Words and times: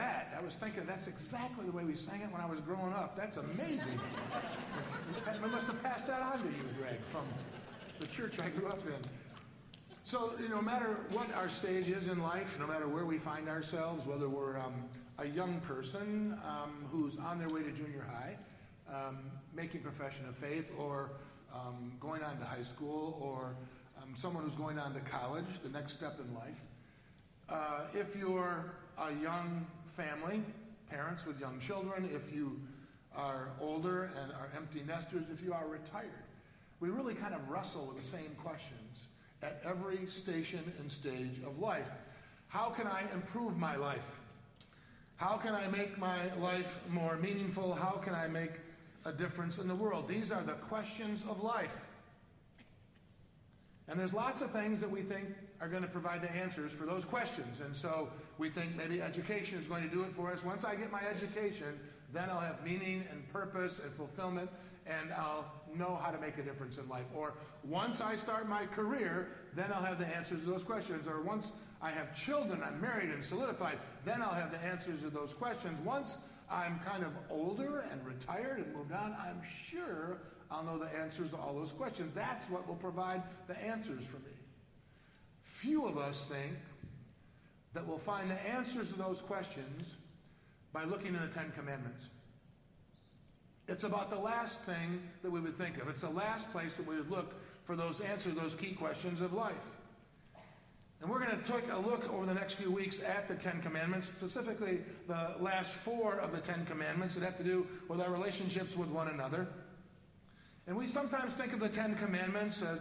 that. 0.00 0.34
I 0.36 0.42
was 0.42 0.54
thinking 0.56 0.84
that's 0.86 1.06
exactly 1.06 1.66
the 1.66 1.72
way 1.72 1.84
we 1.84 1.94
sang 1.94 2.22
it 2.22 2.32
when 2.32 2.40
I 2.40 2.46
was 2.46 2.60
growing 2.60 2.92
up. 2.92 3.16
That's 3.16 3.36
amazing. 3.36 4.00
I 5.28 5.46
must 5.46 5.66
have 5.66 5.82
passed 5.82 6.06
that 6.06 6.22
on 6.22 6.38
to 6.38 6.46
you, 6.46 6.64
Greg, 6.78 7.00
from 7.04 7.26
the 7.98 8.06
church 8.06 8.40
I 8.40 8.48
grew 8.48 8.68
up 8.68 8.84
in. 8.86 9.02
So, 10.04 10.32
you 10.40 10.48
know, 10.48 10.56
no 10.56 10.62
matter 10.62 10.96
what 11.10 11.32
our 11.34 11.48
stage 11.48 11.88
is 11.88 12.08
in 12.08 12.20
life, 12.20 12.56
no 12.58 12.66
matter 12.66 12.88
where 12.88 13.04
we 13.04 13.18
find 13.18 13.48
ourselves, 13.48 14.06
whether 14.06 14.28
we're 14.28 14.58
um, 14.58 14.74
a 15.18 15.26
young 15.26 15.60
person 15.60 16.38
um, 16.46 16.86
who's 16.90 17.18
on 17.18 17.38
their 17.38 17.50
way 17.50 17.62
to 17.62 17.70
junior 17.70 18.06
high, 18.10 18.36
um, 18.92 19.18
making 19.54 19.82
profession 19.82 20.24
of 20.28 20.36
faith, 20.36 20.70
or 20.78 21.10
um, 21.54 21.92
going 22.00 22.22
on 22.22 22.38
to 22.38 22.44
high 22.44 22.62
school, 22.62 23.18
or 23.20 23.54
um, 24.02 24.14
someone 24.14 24.42
who's 24.42 24.56
going 24.56 24.78
on 24.78 24.94
to 24.94 25.00
college, 25.00 25.60
the 25.62 25.68
next 25.68 25.92
step 25.92 26.18
in 26.18 26.34
life. 26.34 26.60
Uh, 27.48 27.82
if 27.94 28.16
you're 28.16 28.72
a 28.98 29.12
young 29.22 29.66
family, 30.00 30.42
parents 30.88 31.26
with 31.26 31.38
young 31.40 31.58
children, 31.60 32.08
if 32.14 32.34
you 32.34 32.58
are 33.14 33.50
older 33.60 34.10
and 34.20 34.32
are 34.32 34.48
empty 34.56 34.82
nesters, 34.86 35.24
if 35.32 35.42
you 35.42 35.52
are 35.52 35.66
retired, 35.66 36.24
we 36.80 36.88
really 36.88 37.14
kind 37.14 37.34
of 37.34 37.48
wrestle 37.48 37.86
with 37.86 38.02
the 38.02 38.08
same 38.08 38.34
questions 38.42 39.08
at 39.42 39.60
every 39.64 40.06
station 40.06 40.72
and 40.78 40.90
stage 40.90 41.38
of 41.46 41.58
life. 41.58 41.90
How 42.48 42.70
can 42.70 42.86
I 42.86 43.02
improve 43.12 43.56
my 43.58 43.76
life? 43.76 44.18
How 45.16 45.36
can 45.36 45.54
I 45.54 45.66
make 45.68 45.98
my 45.98 46.32
life 46.36 46.78
more 46.88 47.16
meaningful? 47.16 47.74
How 47.74 47.92
can 47.92 48.14
I 48.14 48.26
make 48.26 48.52
a 49.04 49.12
difference 49.12 49.58
in 49.58 49.68
the 49.68 49.74
world? 49.74 50.08
These 50.08 50.32
are 50.32 50.42
the 50.42 50.52
questions 50.52 51.24
of 51.28 51.42
life. 51.42 51.80
And 53.86 54.00
there's 54.00 54.14
lots 54.14 54.40
of 54.40 54.50
things 54.50 54.80
that 54.80 54.90
we 54.90 55.02
think 55.02 55.26
are 55.60 55.68
going 55.68 55.82
to 55.82 55.88
provide 55.88 56.22
the 56.22 56.30
answers 56.30 56.72
for 56.72 56.86
those 56.86 57.04
questions. 57.04 57.60
And 57.60 57.76
so 57.76 58.08
we 58.38 58.48
think 58.48 58.76
maybe 58.76 59.02
education 59.02 59.58
is 59.58 59.66
going 59.66 59.82
to 59.82 59.94
do 59.94 60.02
it 60.02 60.12
for 60.12 60.32
us. 60.32 60.42
Once 60.44 60.64
I 60.64 60.74
get 60.74 60.90
my 60.90 61.02
education, 61.02 61.78
then 62.12 62.30
I'll 62.30 62.40
have 62.40 62.64
meaning 62.64 63.04
and 63.10 63.28
purpose 63.32 63.80
and 63.82 63.92
fulfillment 63.92 64.50
and 64.86 65.12
I'll 65.12 65.44
know 65.76 65.98
how 66.02 66.10
to 66.10 66.18
make 66.18 66.38
a 66.38 66.42
difference 66.42 66.78
in 66.78 66.88
life. 66.88 67.04
Or 67.14 67.34
once 67.62 68.00
I 68.00 68.16
start 68.16 68.48
my 68.48 68.66
career, 68.66 69.28
then 69.54 69.70
I'll 69.72 69.82
have 69.82 69.98
the 69.98 70.06
answers 70.06 70.40
to 70.40 70.46
those 70.46 70.64
questions. 70.64 71.06
Or 71.06 71.20
once 71.20 71.52
I 71.80 71.90
have 71.90 72.14
children, 72.14 72.62
I'm 72.64 72.80
married 72.80 73.10
and 73.10 73.24
solidified, 73.24 73.78
then 74.04 74.22
I'll 74.22 74.34
have 74.34 74.50
the 74.50 74.58
answers 74.58 75.02
to 75.02 75.10
those 75.10 75.32
questions. 75.32 75.78
Once 75.84 76.16
I'm 76.50 76.80
kind 76.80 77.04
of 77.04 77.12
older 77.30 77.84
and 77.92 78.04
retired 78.04 78.58
and 78.58 78.74
moved 78.74 78.92
on, 78.92 79.16
I'm 79.20 79.40
sure 79.68 80.18
I'll 80.50 80.64
know 80.64 80.78
the 80.78 80.92
answers 80.98 81.30
to 81.30 81.36
all 81.36 81.54
those 81.54 81.72
questions. 81.72 82.12
That's 82.14 82.50
what 82.50 82.66
will 82.66 82.74
provide 82.74 83.22
the 83.46 83.58
answers 83.62 84.04
for 84.04 84.16
me. 84.16 84.39
Few 85.60 85.84
of 85.84 85.98
us 85.98 86.24
think 86.24 86.56
that 87.74 87.86
we'll 87.86 87.98
find 87.98 88.30
the 88.30 88.48
answers 88.48 88.88
to 88.88 88.94
those 88.96 89.20
questions 89.20 89.92
by 90.72 90.84
looking 90.84 91.08
in 91.08 91.20
the 91.20 91.28
Ten 91.34 91.52
Commandments. 91.54 92.08
It's 93.68 93.84
about 93.84 94.08
the 94.08 94.18
last 94.18 94.62
thing 94.62 95.02
that 95.22 95.30
we 95.30 95.38
would 95.38 95.58
think 95.58 95.76
of. 95.76 95.86
It's 95.90 96.00
the 96.00 96.08
last 96.08 96.50
place 96.50 96.76
that 96.76 96.86
we 96.86 96.96
would 96.96 97.10
look 97.10 97.34
for 97.64 97.76
those 97.76 98.00
answers, 98.00 98.36
those 98.36 98.54
key 98.54 98.72
questions 98.72 99.20
of 99.20 99.34
life. 99.34 99.52
And 101.02 101.10
we're 101.10 101.22
going 101.22 101.38
to 101.38 101.52
take 101.52 101.70
a 101.70 101.78
look 101.78 102.10
over 102.10 102.24
the 102.24 102.32
next 102.32 102.54
few 102.54 102.70
weeks 102.70 103.02
at 103.02 103.28
the 103.28 103.34
Ten 103.34 103.60
Commandments, 103.60 104.06
specifically 104.06 104.78
the 105.08 105.34
last 105.40 105.74
four 105.74 106.14
of 106.20 106.32
the 106.32 106.40
Ten 106.40 106.64
Commandments 106.64 107.16
that 107.16 107.22
have 107.22 107.36
to 107.36 107.44
do 107.44 107.66
with 107.86 108.00
our 108.00 108.10
relationships 108.10 108.74
with 108.78 108.88
one 108.88 109.08
another. 109.08 109.46
And 110.66 110.74
we 110.74 110.86
sometimes 110.86 111.34
think 111.34 111.52
of 111.52 111.60
the 111.60 111.68
Ten 111.68 111.96
Commandments 111.96 112.62
as, 112.62 112.80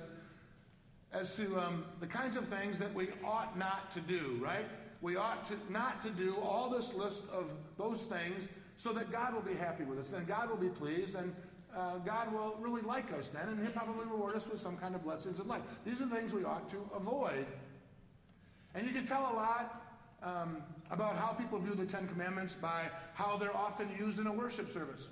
as 1.12 1.36
to 1.36 1.60
um, 1.60 1.86
the 2.00 2.08
kinds 2.08 2.36
of 2.36 2.48
things 2.48 2.78
that 2.80 2.94
we 2.94 3.10
ought 3.24 3.58
not 3.58 3.92
to 3.92 4.00
do, 4.00 4.40
right? 4.42 4.66
We 5.02 5.16
ought 5.16 5.46
to 5.46 5.56
not 5.70 6.02
to 6.04 6.10
do 6.10 6.38
all 6.42 6.70
this 6.70 6.94
list 6.94 7.26
of 7.32 7.54
those 7.78 8.04
things 8.04 8.48
so 8.78 8.94
that 8.94 9.12
God 9.12 9.34
will 9.34 9.42
be 9.42 9.56
happy 9.56 9.84
with 9.84 10.00
us, 10.00 10.14
and 10.14 10.28
God 10.28 10.50
will 10.50 10.58
be 10.58 10.70
pleased, 10.70 11.16
and 11.16 11.34
uh, 11.76 11.98
God 11.98 12.32
will 12.34 12.56
really 12.60 12.82
like 12.82 13.12
us 13.14 13.30
then, 13.30 13.48
and 13.48 13.62
He'll 13.62 13.72
probably 13.72 14.06
reward 14.06 14.36
us 14.36 14.48
with 14.48 14.60
some 14.60 14.78
kind 14.78 14.96
of 14.96 15.04
blessings 15.04 15.40
in 15.40 15.48
life. 15.48 15.62
These 15.86 16.02
are 16.02 16.08
things 16.08 16.34
we 16.34 16.44
ought 16.44 16.70
to 16.72 16.90
avoid. 16.96 17.46
And 18.76 18.88
you 18.88 18.94
can 18.94 19.06
tell 19.06 19.32
a 19.32 19.36
lot 19.36 19.82
um, 20.22 20.58
about 20.92 21.16
how 21.16 21.34
people 21.34 21.60
view 21.60 21.76
the 21.76 21.86
Ten 21.86 22.08
Commandments 22.08 22.54
by 22.54 22.84
how 23.14 23.38
they're 23.38 23.56
often 23.56 23.90
used 23.98 24.20
in 24.20 24.28
a 24.28 24.32
worship 24.32 24.72
service. 24.72 25.10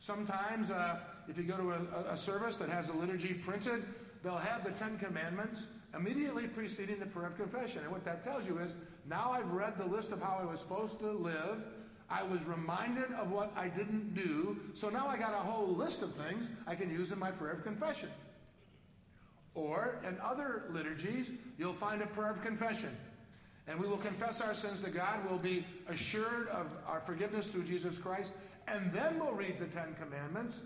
Sometimes, 0.00 0.70
uh, 0.70 1.00
if 1.28 1.36
you 1.36 1.44
go 1.44 1.56
to 1.56 1.72
a, 1.72 2.12
a 2.12 2.16
service 2.16 2.56
that 2.56 2.68
has 2.68 2.88
a 2.88 2.92
liturgy 2.92 3.34
printed, 3.34 3.84
they'll 4.22 4.36
have 4.36 4.64
the 4.64 4.70
Ten 4.72 4.98
Commandments 4.98 5.66
immediately 5.94 6.46
preceding 6.46 6.98
the 6.98 7.06
prayer 7.06 7.26
of 7.28 7.36
confession. 7.36 7.82
And 7.82 7.90
what 7.90 8.04
that 8.04 8.22
tells 8.22 8.46
you 8.46 8.58
is 8.58 8.74
now 9.08 9.32
I've 9.32 9.50
read 9.50 9.76
the 9.76 9.86
list 9.86 10.12
of 10.12 10.22
how 10.22 10.38
I 10.40 10.44
was 10.44 10.60
supposed 10.60 10.98
to 11.00 11.10
live. 11.10 11.62
I 12.08 12.22
was 12.22 12.44
reminded 12.44 13.12
of 13.12 13.30
what 13.30 13.52
I 13.56 13.68
didn't 13.68 14.14
do. 14.14 14.58
So 14.74 14.88
now 14.88 15.06
I 15.06 15.16
got 15.16 15.32
a 15.32 15.38
whole 15.38 15.68
list 15.68 16.02
of 16.02 16.12
things 16.14 16.48
I 16.66 16.74
can 16.74 16.90
use 16.90 17.12
in 17.12 17.18
my 17.18 17.30
prayer 17.30 17.52
of 17.52 17.62
confession. 17.62 18.08
Or 19.54 20.00
in 20.06 20.18
other 20.20 20.64
liturgies, 20.70 21.30
you'll 21.58 21.72
find 21.72 22.02
a 22.02 22.06
prayer 22.06 22.30
of 22.30 22.42
confession. 22.42 22.96
And 23.66 23.78
we 23.78 23.86
will 23.86 23.98
confess 23.98 24.40
our 24.40 24.54
sins 24.54 24.80
to 24.82 24.90
God. 24.90 25.20
We'll 25.28 25.38
be 25.38 25.64
assured 25.88 26.48
of 26.48 26.66
our 26.86 27.00
forgiveness 27.00 27.48
through 27.48 27.64
Jesus 27.64 27.98
Christ. 27.98 28.32
And 28.66 28.92
then 28.92 29.18
we'll 29.18 29.32
read 29.32 29.58
the 29.58 29.66
Ten 29.66 29.94
Commandments, 30.00 30.60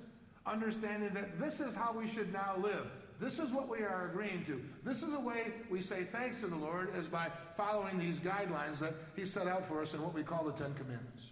understanding 0.46 1.14
that 1.14 1.38
this 1.38 1.60
is 1.60 1.74
how 1.74 1.92
we 1.92 2.08
should 2.08 2.32
now 2.32 2.56
live. 2.58 2.86
This 3.20 3.38
is 3.38 3.52
what 3.52 3.68
we 3.68 3.78
are 3.78 4.10
agreeing 4.10 4.44
to. 4.46 4.60
This 4.82 5.02
is 5.02 5.12
the 5.12 5.20
way 5.20 5.52
we 5.70 5.80
say 5.80 6.04
thanks 6.04 6.40
to 6.40 6.46
the 6.46 6.56
Lord, 6.56 6.94
is 6.96 7.06
by 7.06 7.28
following 7.56 7.98
these 7.98 8.18
guidelines 8.18 8.80
that 8.80 8.94
He 9.14 9.24
set 9.24 9.46
out 9.46 9.64
for 9.64 9.80
us 9.82 9.94
in 9.94 10.02
what 10.02 10.14
we 10.14 10.22
call 10.22 10.44
the 10.44 10.52
Ten 10.52 10.74
Commandments. 10.74 11.30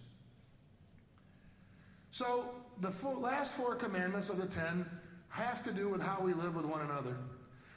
So, 2.10 2.50
the 2.80 2.90
last 3.08 3.56
four 3.56 3.74
commandments 3.74 4.28
of 4.28 4.36
the 4.36 4.46
ten 4.46 4.86
have 5.28 5.62
to 5.64 5.72
do 5.72 5.88
with 5.88 6.02
how 6.02 6.20
we 6.20 6.34
live 6.34 6.54
with 6.54 6.66
one 6.66 6.82
another. 6.82 7.16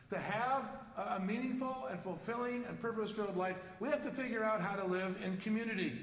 To 0.09 0.19
have 0.19 0.66
a 0.97 1.19
meaningful 1.19 1.88
and 1.90 2.00
fulfilling 2.01 2.66
and 2.68 2.79
purpose 2.79 3.12
filled 3.12 3.38
life, 3.38 3.56
we 3.79 3.88
have 3.90 4.01
to 4.03 4.12
figure 4.12 4.44
out 4.44 4.62
how 4.62 4.75
to 4.75 4.85
live 4.85 5.16
in 5.24 5.38
community. 5.38 5.94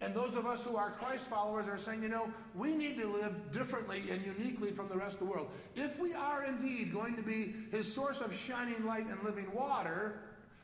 And 0.00 0.14
those 0.14 0.34
of 0.34 0.46
us 0.46 0.62
who 0.62 0.76
are 0.76 0.90
Christ 0.90 1.26
followers 1.26 1.66
are 1.68 1.78
saying, 1.78 2.02
you 2.02 2.10
know, 2.10 2.28
we 2.54 2.74
need 2.74 2.98
to 2.98 3.06
live 3.06 3.50
differently 3.50 4.10
and 4.10 4.24
uniquely 4.24 4.70
from 4.70 4.88
the 4.88 4.96
rest 4.96 5.14
of 5.14 5.20
the 5.20 5.24
world. 5.26 5.48
If 5.74 5.98
we 5.98 6.12
are 6.12 6.44
indeed 6.44 6.92
going 6.92 7.16
to 7.16 7.22
be 7.22 7.54
his 7.70 7.92
source 7.92 8.20
of 8.20 8.34
shining 8.34 8.84
light 8.84 9.06
and 9.06 9.22
living 9.24 9.50
water, 9.54 10.20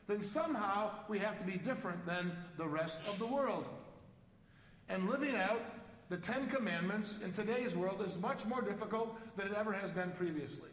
then 0.07 0.23
somehow 0.23 0.91
we 1.09 1.19
have 1.19 1.39
to 1.39 1.45
be 1.45 1.57
different 1.57 2.05
than 2.05 2.33
the 2.59 2.67
rest 2.67 3.01
of 3.09 3.19
the 3.19 3.27
world. 3.27 3.65
And 4.91 5.09
living 5.09 5.35
out 5.35 5.63
the 6.11 6.19
Ten 6.19 6.49
Commandments 6.49 7.19
in 7.25 7.33
today's 7.33 7.75
world 7.75 8.03
is 8.05 8.19
much 8.19 8.45
more 8.45 8.61
difficult 8.61 9.19
than 9.39 9.47
it 9.47 9.55
ever 9.55 9.73
has 9.73 9.91
been 9.91 10.11
previously. 10.11 10.69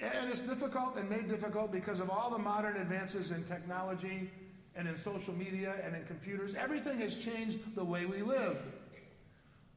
And 0.00 0.28
it's 0.28 0.40
difficult 0.40 0.96
and 0.96 1.08
made 1.08 1.28
difficult 1.28 1.70
because 1.70 2.00
of 2.00 2.10
all 2.10 2.30
the 2.30 2.38
modern 2.38 2.76
advances 2.76 3.30
in 3.30 3.44
technology 3.44 4.28
and 4.76 4.88
in 4.88 4.96
social 4.96 5.34
media 5.34 5.74
and 5.84 5.94
in 5.94 6.04
computers. 6.04 6.54
Everything 6.54 7.00
has 7.00 7.16
changed 7.16 7.58
the 7.74 7.84
way 7.84 8.06
we 8.06 8.22
live. 8.22 8.62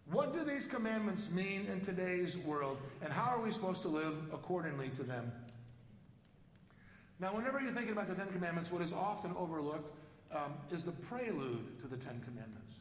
What 0.09 0.33
do 0.33 0.43
these 0.43 0.65
commandments 0.65 1.29
mean 1.31 1.67
in 1.71 1.81
today's 1.81 2.37
world, 2.37 2.77
and 3.03 3.11
how 3.11 3.35
are 3.35 3.41
we 3.41 3.51
supposed 3.51 3.81
to 3.81 3.89
live 3.89 4.17
accordingly 4.33 4.89
to 4.89 5.03
them? 5.03 5.31
Now, 7.19 7.35
whenever 7.35 7.59
you're 7.59 7.73
thinking 7.73 7.91
about 7.91 8.07
the 8.07 8.15
Ten 8.15 8.27
Commandments, 8.27 8.71
what 8.71 8.81
is 8.81 8.93
often 8.93 9.33
overlooked 9.37 9.91
um, 10.31 10.53
is 10.71 10.83
the 10.83 10.91
prelude 10.91 11.81
to 11.81 11.87
the 11.87 11.97
Ten 11.97 12.21
Commandments, 12.23 12.79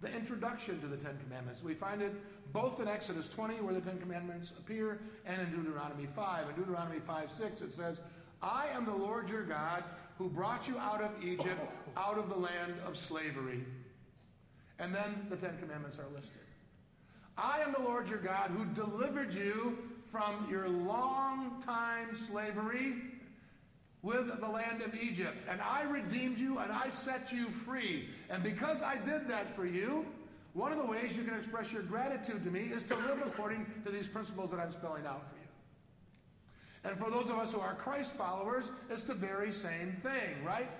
the 0.00 0.12
introduction 0.14 0.80
to 0.80 0.86
the 0.86 0.96
Ten 0.96 1.18
Commandments. 1.24 1.62
We 1.62 1.74
find 1.74 2.02
it 2.02 2.14
both 2.52 2.78
in 2.80 2.86
Exodus 2.86 3.28
20, 3.28 3.54
where 3.62 3.74
the 3.74 3.80
Ten 3.80 3.98
Commandments 3.98 4.52
appear, 4.56 5.00
and 5.26 5.40
in 5.42 5.50
Deuteronomy 5.50 6.06
5. 6.06 6.50
In 6.50 6.54
Deuteronomy 6.54 7.00
5 7.00 7.32
6, 7.32 7.62
it 7.62 7.72
says, 7.72 8.00
I 8.42 8.68
am 8.72 8.84
the 8.84 8.94
Lord 8.94 9.28
your 9.28 9.42
God 9.42 9.82
who 10.20 10.28
brought 10.28 10.68
you 10.68 10.76
out 10.76 11.02
of 11.02 11.10
Egypt, 11.24 11.58
out 11.96 12.18
of 12.18 12.28
the 12.28 12.36
land 12.36 12.74
of 12.86 12.94
slavery. 12.94 13.64
And 14.78 14.94
then 14.94 15.26
the 15.30 15.36
Ten 15.36 15.56
Commandments 15.56 15.98
are 15.98 16.04
listed. 16.14 16.42
I 17.38 17.60
am 17.60 17.72
the 17.72 17.80
Lord 17.80 18.10
your 18.10 18.18
God 18.18 18.50
who 18.50 18.66
delivered 18.66 19.32
you 19.32 19.78
from 20.12 20.46
your 20.50 20.68
long 20.68 21.62
time 21.64 22.14
slavery 22.14 22.96
with 24.02 24.40
the 24.40 24.48
land 24.48 24.82
of 24.82 24.94
Egypt. 24.94 25.38
And 25.48 25.58
I 25.62 25.84
redeemed 25.84 26.38
you 26.38 26.58
and 26.58 26.70
I 26.70 26.90
set 26.90 27.32
you 27.32 27.48
free. 27.48 28.10
And 28.28 28.42
because 28.42 28.82
I 28.82 28.96
did 28.96 29.26
that 29.28 29.56
for 29.56 29.64
you, 29.64 30.04
one 30.52 30.70
of 30.70 30.76
the 30.76 30.86
ways 30.86 31.16
you 31.16 31.22
can 31.22 31.34
express 31.34 31.72
your 31.72 31.82
gratitude 31.82 32.44
to 32.44 32.50
me 32.50 32.64
is 32.74 32.82
to 32.84 32.94
live 32.94 33.22
according 33.24 33.64
to 33.86 33.90
these 33.90 34.06
principles 34.06 34.50
that 34.50 34.60
I'm 34.60 34.72
spelling 34.72 35.06
out 35.06 35.30
for 35.30 35.36
you. 35.36 35.39
And 36.84 36.98
for 36.98 37.10
those 37.10 37.28
of 37.28 37.38
us 37.38 37.52
who 37.52 37.60
are 37.60 37.74
Christ 37.74 38.14
followers, 38.14 38.70
it's 38.88 39.04
the 39.04 39.14
very 39.14 39.52
same 39.52 39.96
thing, 40.02 40.44
right? 40.44 40.70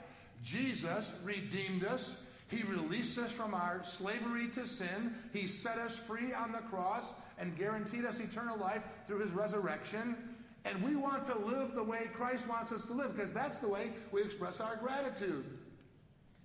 Jesus 0.42 1.12
redeemed 1.22 1.84
us. 1.84 2.14
He 2.48 2.62
released 2.62 3.18
us 3.18 3.30
from 3.30 3.54
our 3.54 3.82
slavery 3.84 4.48
to 4.48 4.66
sin. 4.66 5.14
He 5.32 5.46
set 5.46 5.78
us 5.78 5.96
free 5.96 6.32
on 6.32 6.52
the 6.52 6.58
cross 6.58 7.12
and 7.38 7.56
guaranteed 7.56 8.04
us 8.04 8.18
eternal 8.18 8.58
life 8.58 8.82
through 9.06 9.20
his 9.20 9.30
resurrection. 9.30 10.16
And 10.64 10.82
we 10.82 10.96
want 10.96 11.26
to 11.26 11.38
live 11.38 11.74
the 11.74 11.82
way 11.82 12.10
Christ 12.12 12.48
wants 12.48 12.72
us 12.72 12.86
to 12.86 12.92
live 12.92 13.14
because 13.14 13.32
that's 13.32 13.58
the 13.58 13.68
way 13.68 13.92
we 14.10 14.22
express 14.22 14.60
our 14.60 14.76
gratitude. 14.76 15.44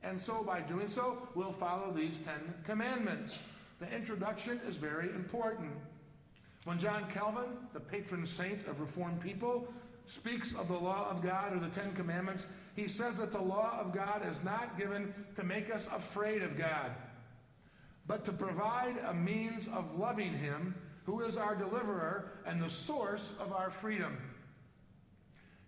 And 0.03 0.19
so, 0.19 0.43
by 0.43 0.61
doing 0.61 0.87
so, 0.87 1.27
we'll 1.33 1.51
follow 1.51 1.91
these 1.91 2.19
Ten 2.19 2.53
Commandments. 2.63 3.39
The 3.79 3.89
introduction 3.93 4.61
is 4.67 4.77
very 4.77 5.09
important. 5.09 5.71
When 6.65 6.79
John 6.79 7.09
Calvin, 7.11 7.45
the 7.73 7.79
patron 7.79 8.25
saint 8.25 8.67
of 8.67 8.79
Reformed 8.79 9.21
people, 9.21 9.71
speaks 10.07 10.53
of 10.53 10.67
the 10.67 10.77
law 10.77 11.09
of 11.09 11.21
God 11.21 11.53
or 11.53 11.59
the 11.59 11.69
Ten 11.69 11.93
Commandments, 11.93 12.47
he 12.75 12.87
says 12.87 13.17
that 13.17 13.31
the 13.31 13.41
law 13.41 13.79
of 13.79 13.93
God 13.93 14.27
is 14.27 14.43
not 14.43 14.77
given 14.77 15.13
to 15.35 15.43
make 15.43 15.73
us 15.73 15.87
afraid 15.93 16.41
of 16.41 16.57
God, 16.57 16.91
but 18.07 18.25
to 18.25 18.31
provide 18.31 18.97
a 19.05 19.13
means 19.13 19.67
of 19.67 19.97
loving 19.97 20.33
Him, 20.33 20.75
who 21.05 21.21
is 21.21 21.37
our 21.37 21.55
deliverer 21.55 22.31
and 22.45 22.59
the 22.59 22.69
source 22.69 23.33
of 23.39 23.53
our 23.53 23.69
freedom. 23.69 24.17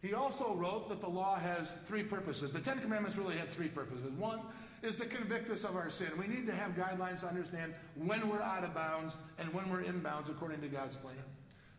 He 0.02 0.14
also 0.14 0.56
wrote 0.56 0.90
that 0.90 1.02
the 1.02 1.10
law 1.10 1.36
has 1.36 1.72
three 1.86 2.04
purposes. 2.04 2.52
The 2.52 2.60
Ten 2.60 2.80
Commandments 2.80 3.18
really 3.18 3.38
have 3.38 3.50
three 3.50 3.68
purposes. 3.68 4.12
One 4.18 4.40
is 4.84 4.96
to 4.96 5.06
convict 5.06 5.50
us 5.50 5.64
of 5.64 5.76
our 5.76 5.90
sin. 5.90 6.10
We 6.18 6.28
need 6.28 6.46
to 6.48 6.54
have 6.54 6.72
guidelines 6.72 7.22
to 7.22 7.28
understand 7.28 7.74
when 7.96 8.30
we're 8.30 8.42
out 8.42 8.64
of 8.64 8.74
bounds 8.74 9.16
and 9.38 9.54
when 9.54 9.70
we're 9.70 9.82
in 9.82 10.00
bounds 10.00 10.30
according 10.30 10.62
to 10.62 10.68
God's 10.68 10.96
plan. 10.96 11.16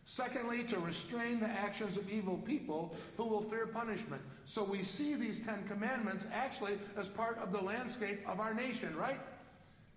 Secondly, 0.04 0.64
to 0.64 0.78
restrain 0.78 1.38
the 1.38 1.46
actions 1.46 1.98
of 1.98 2.08
evil 2.10 2.38
people 2.38 2.96
who 3.18 3.24
will 3.24 3.42
fear 3.42 3.66
punishment. 3.66 4.22
So 4.46 4.64
we 4.64 4.82
see 4.82 5.14
these 5.14 5.38
Ten 5.38 5.68
Commandments 5.68 6.26
actually 6.32 6.78
as 6.96 7.10
part 7.10 7.38
of 7.38 7.52
the 7.52 7.60
landscape 7.60 8.20
of 8.26 8.40
our 8.40 8.54
nation, 8.54 8.96
right? 8.96 9.20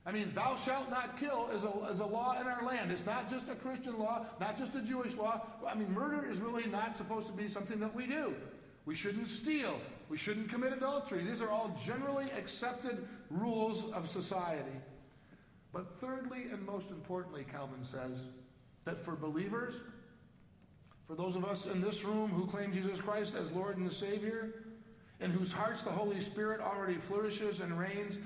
I 0.06 0.12
mean, 0.12 0.32
thou 0.34 0.56
shalt 0.56 0.90
not 0.90 1.18
kill 1.20 1.50
is 1.56 1.64
a, 1.64 1.88
is 1.92 2.00
a 2.00 2.06
law 2.06 2.40
in 2.42 2.48
our 2.48 2.66
land. 2.66 2.92
It's 2.92 3.06
not 3.06 3.30
just 3.30 3.48
a 3.50 3.56
Christian 3.56 4.00
law, 4.00 4.26
not 4.40 4.58
just 4.58 4.76
a 4.76 4.82
Jewish 4.82 5.16
law. 5.16 5.46
I 5.66 5.76
mean, 5.76 5.94
murder 5.94 6.28
is 6.30 6.40
really 6.40 6.66
not 6.66 6.98
supposed 6.98 7.28
to 7.28 7.34
be 7.34 7.48
something 7.48 7.80
that 7.80 7.96
we 7.96 8.08
do. 8.08 8.34
We 8.86 8.96
shouldn't 8.96 9.28
steal. 9.28 9.80
We 10.12 10.18
shouldn't 10.18 10.50
commit 10.50 10.74
adultery. 10.74 11.24
These 11.24 11.42
are 11.42 11.50
all 11.50 11.74
generally 11.86 12.26
accepted 12.38 13.08
rules 13.30 13.90
of 13.94 14.10
society. 14.10 14.76
But 15.72 16.02
thirdly, 16.02 16.48
and 16.52 16.66
most 16.66 16.92
importantly, 16.92 17.46
Calvin 17.50 17.82
says 17.82 18.28
that 18.84 18.98
for 18.98 19.16
believers, 19.16 19.76
for 21.08 21.16
those 21.16 21.38
of 21.38 21.46
us 21.46 21.66
in 21.66 21.80
this 21.80 22.04
room 22.04 22.30
who 22.30 22.46
claim 22.46 22.74
Jesus 22.74 23.00
Christ 23.00 23.36
as 23.36 23.54
Lord 23.54 23.78
and 23.78 23.90
the 23.90 23.96
Savior, 23.96 24.54
in 25.22 25.32
whose 25.32 25.54
hearts 25.54 25.82
the 25.82 25.92
Holy 25.92 26.20
Spirit 26.20 26.60
already 26.60 26.96
flourishes 26.96 27.62
and 27.62 27.80
reigns, 27.80 28.20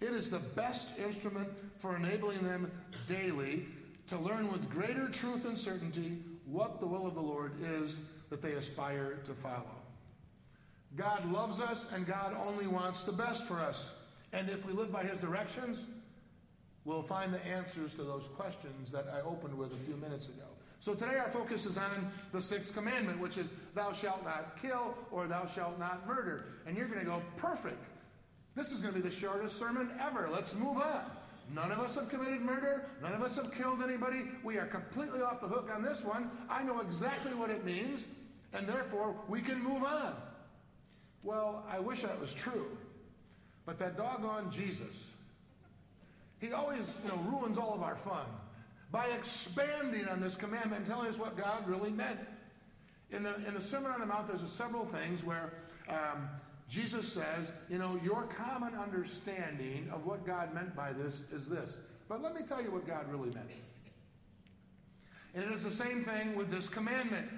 it 0.00 0.12
is 0.12 0.30
the 0.30 0.38
best 0.38 0.96
instrument 1.04 1.48
for 1.80 1.96
enabling 1.96 2.44
them 2.44 2.70
daily 3.08 3.66
to 4.08 4.16
learn 4.18 4.52
with 4.52 4.70
greater 4.70 5.08
truth 5.08 5.46
and 5.46 5.58
certainty 5.58 6.16
what 6.46 6.78
the 6.78 6.86
will 6.86 7.08
of 7.08 7.16
the 7.16 7.20
Lord 7.20 7.54
is 7.60 7.98
that 8.30 8.40
they 8.40 8.52
aspire 8.52 9.18
to 9.26 9.34
follow. 9.34 9.83
God 10.96 11.30
loves 11.30 11.60
us 11.60 11.86
and 11.92 12.06
God 12.06 12.36
only 12.46 12.66
wants 12.66 13.04
the 13.04 13.12
best 13.12 13.44
for 13.44 13.60
us. 13.60 13.92
And 14.32 14.48
if 14.48 14.64
we 14.66 14.72
live 14.72 14.92
by 14.92 15.04
his 15.04 15.18
directions, 15.18 15.84
we'll 16.84 17.02
find 17.02 17.32
the 17.32 17.44
answers 17.46 17.94
to 17.94 18.04
those 18.04 18.28
questions 18.28 18.90
that 18.92 19.06
I 19.12 19.20
opened 19.22 19.56
with 19.56 19.72
a 19.72 19.76
few 19.76 19.96
minutes 19.96 20.26
ago. 20.26 20.44
So 20.80 20.94
today 20.94 21.16
our 21.16 21.30
focus 21.30 21.66
is 21.66 21.78
on 21.78 22.12
the 22.32 22.42
sixth 22.42 22.74
commandment, 22.74 23.18
which 23.18 23.38
is, 23.38 23.50
Thou 23.74 23.92
shalt 23.92 24.24
not 24.24 24.60
kill 24.60 24.94
or 25.10 25.26
thou 25.26 25.46
shalt 25.46 25.78
not 25.78 26.06
murder. 26.06 26.44
And 26.66 26.76
you're 26.76 26.88
going 26.88 27.00
to 27.00 27.06
go, 27.06 27.22
Perfect. 27.36 27.82
This 28.54 28.70
is 28.70 28.80
going 28.80 28.94
to 28.94 29.00
be 29.00 29.08
the 29.08 29.14
shortest 29.14 29.58
sermon 29.58 29.90
ever. 30.00 30.28
Let's 30.30 30.54
move 30.54 30.76
on. 30.76 31.00
None 31.52 31.72
of 31.72 31.80
us 31.80 31.96
have 31.96 32.08
committed 32.08 32.40
murder. 32.40 32.86
None 33.02 33.12
of 33.12 33.22
us 33.22 33.36
have 33.36 33.52
killed 33.52 33.82
anybody. 33.82 34.22
We 34.42 34.58
are 34.58 34.66
completely 34.66 35.20
off 35.20 35.40
the 35.40 35.48
hook 35.48 35.70
on 35.74 35.82
this 35.82 36.04
one. 36.04 36.30
I 36.48 36.62
know 36.62 36.80
exactly 36.80 37.34
what 37.34 37.50
it 37.50 37.64
means, 37.64 38.06
and 38.52 38.66
therefore 38.66 39.16
we 39.28 39.40
can 39.40 39.62
move 39.62 39.82
on. 39.82 40.14
Well, 41.24 41.64
I 41.68 41.80
wish 41.80 42.02
that 42.02 42.20
was 42.20 42.32
true. 42.32 42.76
But 43.66 43.78
that 43.78 43.96
doggone 43.96 44.50
Jesus, 44.50 45.08
he 46.38 46.52
always 46.52 46.92
you 47.02 47.10
know, 47.10 47.16
ruins 47.30 47.56
all 47.56 47.74
of 47.74 47.82
our 47.82 47.96
fun 47.96 48.26
by 48.92 49.06
expanding 49.06 50.06
on 50.06 50.20
this 50.20 50.36
commandment 50.36 50.82
and 50.82 50.86
telling 50.86 51.08
us 51.08 51.18
what 51.18 51.36
God 51.36 51.66
really 51.66 51.90
meant. 51.90 52.20
In 53.10 53.22
the, 53.22 53.34
in 53.46 53.54
the 53.54 53.60
Sermon 53.60 53.90
on 53.90 54.00
the 54.00 54.06
Mount, 54.06 54.28
there's 54.28 54.48
several 54.52 54.84
things 54.84 55.24
where 55.24 55.54
um, 55.88 56.28
Jesus 56.68 57.10
says, 57.10 57.50
you 57.70 57.78
know, 57.78 57.98
your 58.04 58.24
common 58.24 58.74
understanding 58.74 59.88
of 59.92 60.04
what 60.04 60.26
God 60.26 60.54
meant 60.54 60.76
by 60.76 60.92
this 60.92 61.22
is 61.32 61.46
this. 61.48 61.78
But 62.08 62.22
let 62.22 62.34
me 62.34 62.42
tell 62.46 62.62
you 62.62 62.70
what 62.70 62.86
God 62.86 63.10
really 63.10 63.30
meant. 63.30 63.48
And 65.34 65.44
it 65.44 65.52
is 65.52 65.64
the 65.64 65.70
same 65.70 66.04
thing 66.04 66.36
with 66.36 66.50
this 66.50 66.68
commandment. 66.68 67.28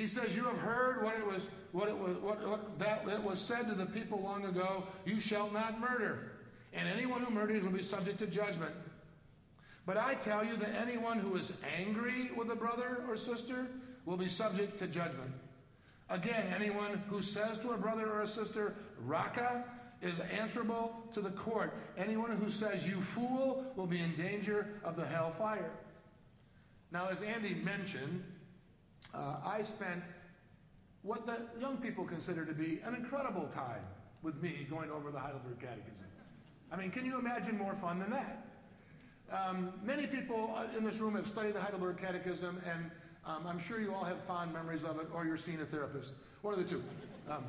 He 0.00 0.06
says, 0.06 0.34
You 0.34 0.44
have 0.44 0.56
heard 0.56 1.04
what 1.04 1.14
it 1.16 1.26
was, 1.26 1.46
what 1.72 1.88
it 1.88 1.96
was, 1.96 2.16
what, 2.16 2.48
what 2.48 2.78
that 2.78 3.22
was 3.22 3.38
said 3.38 3.68
to 3.68 3.74
the 3.74 3.84
people 3.84 4.22
long 4.22 4.46
ago, 4.46 4.84
you 5.04 5.20
shall 5.20 5.50
not 5.50 5.78
murder. 5.78 6.32
And 6.72 6.88
anyone 6.88 7.20
who 7.20 7.30
murders 7.30 7.64
will 7.64 7.72
be 7.72 7.82
subject 7.82 8.18
to 8.20 8.26
judgment. 8.26 8.72
But 9.84 9.98
I 9.98 10.14
tell 10.14 10.42
you 10.42 10.56
that 10.56 10.70
anyone 10.74 11.18
who 11.18 11.36
is 11.36 11.52
angry 11.76 12.30
with 12.34 12.50
a 12.50 12.56
brother 12.56 13.04
or 13.08 13.16
sister 13.18 13.66
will 14.06 14.16
be 14.16 14.28
subject 14.28 14.78
to 14.78 14.86
judgment. 14.86 15.32
Again, 16.08 16.46
anyone 16.54 17.02
who 17.10 17.20
says 17.20 17.58
to 17.58 17.72
a 17.72 17.76
brother 17.76 18.10
or 18.10 18.22
a 18.22 18.28
sister, 18.28 18.74
Raca, 19.04 19.64
is 20.00 20.18
answerable 20.20 20.96
to 21.12 21.20
the 21.20 21.30
court. 21.30 21.74
Anyone 21.98 22.30
who 22.30 22.48
says, 22.48 22.88
You 22.88 23.02
fool, 23.02 23.70
will 23.76 23.86
be 23.86 24.00
in 24.00 24.16
danger 24.16 24.66
of 24.82 24.96
the 24.96 25.04
hell 25.04 25.30
fire. 25.30 25.72
Now, 26.90 27.08
as 27.08 27.20
Andy 27.20 27.52
mentioned, 27.54 28.24
uh, 29.14 29.36
I 29.44 29.62
spent 29.62 30.02
what 31.02 31.26
the 31.26 31.38
young 31.60 31.78
people 31.78 32.04
consider 32.04 32.44
to 32.44 32.52
be 32.52 32.80
an 32.84 32.94
incredible 32.94 33.48
time 33.54 33.82
with 34.22 34.42
me 34.42 34.66
going 34.68 34.90
over 34.90 35.10
the 35.10 35.18
Heidelberg 35.18 35.58
Catechism. 35.60 36.06
I 36.72 36.76
mean, 36.76 36.90
can 36.90 37.04
you 37.04 37.18
imagine 37.18 37.56
more 37.58 37.74
fun 37.74 37.98
than 37.98 38.10
that? 38.10 38.46
Um, 39.32 39.72
many 39.82 40.06
people 40.06 40.54
uh, 40.56 40.76
in 40.76 40.84
this 40.84 40.98
room 40.98 41.14
have 41.14 41.26
studied 41.26 41.54
the 41.54 41.60
Heidelberg 41.60 41.98
Catechism, 41.98 42.60
and 42.70 42.90
um, 43.24 43.46
I'm 43.46 43.58
sure 43.58 43.80
you 43.80 43.94
all 43.94 44.04
have 44.04 44.20
fond 44.24 44.52
memories 44.52 44.82
of 44.82 44.98
it, 44.98 45.06
or 45.14 45.24
you're 45.24 45.36
seeing 45.36 45.60
a 45.60 45.64
therapist. 45.64 46.12
One 46.42 46.54
of 46.54 46.60
the 46.60 46.68
two. 46.68 46.82
Um, 47.28 47.44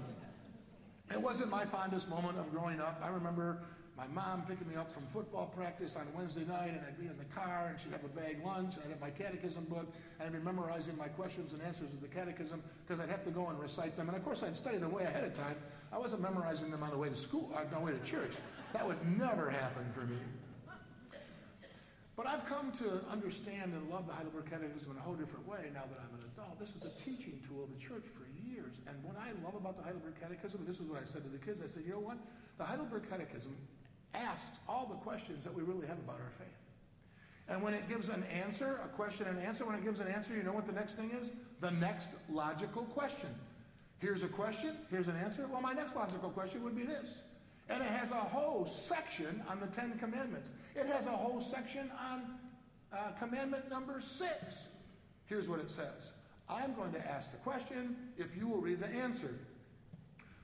it 1.12 1.21
wasn't 1.21 1.50
my 1.50 1.65
fondest 1.65 2.09
moment 2.09 2.38
of 2.38 2.51
growing 2.51 2.80
up. 2.80 3.01
I 3.04 3.09
remember 3.09 3.63
my 4.01 4.07
mom 4.07 4.42
picking 4.48 4.68
me 4.68 4.75
up 4.75 4.92
from 4.92 5.06
football 5.06 5.53
practice 5.56 5.95
on 5.95 6.07
Wednesday 6.15 6.44
night, 6.48 6.69
and 6.69 6.81
I'd 6.88 7.00
be 7.00 7.06
in 7.06 7.18
the 7.19 7.30
car, 7.36 7.68
and 7.69 7.80
she'd 7.80 7.92
have 7.92 8.03
a 8.03 8.07
bag 8.07 8.44
lunch, 8.44 8.75
and 8.75 8.86
I'd 8.86 8.89
have 8.89 9.01
my 9.01 9.12
catechism 9.12 9.65
book, 9.65 9.86
and 10.18 10.25
I'd 10.25 10.33
be 10.33 10.44
memorizing 10.44 10.98
my 10.98 11.07
questions 11.09 11.53
and 11.53 11.62
answers 11.62 11.94
of 11.94 12.01
the 12.01 12.07
catechism 12.07 12.63
because 12.88 13.00
I'd 13.00 13.09
have 13.09 13.24
to 13.25 13.30
go 13.30 13.50
and 13.50 13.59
recite 13.59 13.95
them. 13.98 14.07
And 14.07 14.18
of 14.18 14.24
course, 14.24 14.42
I'd 14.42 14.57
study 14.57 14.77
them 14.77 14.92
way 14.92 15.03
ahead 15.03 15.24
of 15.24 15.38
time. 15.38 15.56
I 15.94 16.00
wasn't 16.00 16.24
memorizing 16.24 16.71
them 16.71 16.81
on 16.81 16.89
the 16.89 16.98
way 16.98 17.09
to 17.09 17.15
school, 17.15 17.54
on 17.56 17.69
the 17.69 17.80
way 17.80 17.92
to 17.92 17.99
church. 17.99 18.37
That 18.73 18.87
would 18.87 18.97
never 19.19 19.52
happen 19.52 19.85
for 19.94 20.02
me. 20.02 20.18
But 22.18 22.25
I've 22.25 22.45
come 22.45 22.71
to 22.81 23.02
understand 23.11 23.73
and 23.73 23.90
love 23.90 24.07
the 24.07 24.14
Heidelberg 24.14 24.49
Catechism 24.49 24.92
in 24.92 24.97
a 24.97 25.02
whole 25.02 25.16
different 25.16 25.47
way 25.47 25.69
now 25.73 25.85
that 25.85 26.02
I'm 26.02 26.14
an 26.18 26.25
adult. 26.33 26.59
This 26.59 26.73
is 26.73 26.85
a 26.85 26.94
teaching 27.06 27.40
tool 27.47 27.64
of 27.64 27.69
the 27.69 27.80
church 27.80 28.06
for 28.18 28.25
years. 28.45 28.73
And 28.87 28.97
what 29.04 29.16
I 29.18 29.30
love 29.45 29.56
about 29.56 29.78
the 29.78 29.83
Heidelberg 29.83 30.19
Catechism, 30.19 30.59
and 30.59 30.68
this 30.68 30.80
is 30.80 30.90
what 30.90 31.02
I 31.02 31.06
said 31.06 31.23
to 31.23 31.30
the 31.30 31.37
kids, 31.37 31.61
I 31.61 31.68
said, 31.68 31.83
you 31.85 31.94
know 31.94 31.99
what? 31.99 32.18
The 32.57 32.66
Heidelberg 32.66 33.09
Catechism 33.09 33.56
asks 34.13 34.59
all 34.68 34.85
the 34.85 34.95
questions 34.95 35.44
that 35.44 35.53
we 35.53 35.63
really 35.63 35.87
have 35.87 35.97
about 35.99 36.19
our 36.19 36.31
faith. 36.37 36.47
And 37.47 37.61
when 37.61 37.73
it 37.73 37.89
gives 37.89 38.09
an 38.09 38.23
answer, 38.23 38.80
a 38.83 38.87
question 38.89 39.27
and 39.27 39.39
answer, 39.39 39.65
when 39.65 39.75
it 39.75 39.83
gives 39.83 39.99
an 39.99 40.07
answer, 40.07 40.35
you 40.35 40.44
know 40.44 40.53
what 40.53 40.65
the 40.65 40.73
next 40.73 40.95
thing 40.95 41.11
is? 41.11 41.31
The 41.59 41.71
next 41.71 42.09
logical 42.30 42.83
question. 42.83 43.30
Here's 43.99 44.23
a 44.23 44.27
question, 44.27 44.71
here's 44.89 45.07
an 45.07 45.18
answer. 45.18 45.45
Well, 45.47 45.61
my 45.61 45.73
next 45.73 45.95
logical 45.95 46.30
question 46.30 46.63
would 46.63 46.75
be 46.75 46.83
this. 46.83 47.19
And 47.69 47.83
it 47.83 47.89
has 47.89 48.11
a 48.11 48.15
whole 48.15 48.65
section 48.65 49.44
on 49.49 49.59
the 49.59 49.68
Ten 49.68 49.97
Commandments. 49.99 50.51
It 50.75 50.87
has 50.87 51.07
a 51.07 51.11
whole 51.11 51.41
section 51.41 51.91
on 51.99 52.23
uh, 52.91 53.11
commandment 53.19 53.69
number 53.69 54.01
six. 54.01 54.56
Here's 55.25 55.47
what 55.47 55.59
it 55.59 55.69
says 55.69 56.13
I'm 56.49 56.73
going 56.73 56.91
to 56.94 57.11
ask 57.11 57.31
the 57.31 57.37
question 57.37 57.95
if 58.18 58.35
you 58.35 58.47
will 58.47 58.59
read 58.59 58.80
the 58.80 58.87
answer. 58.87 59.35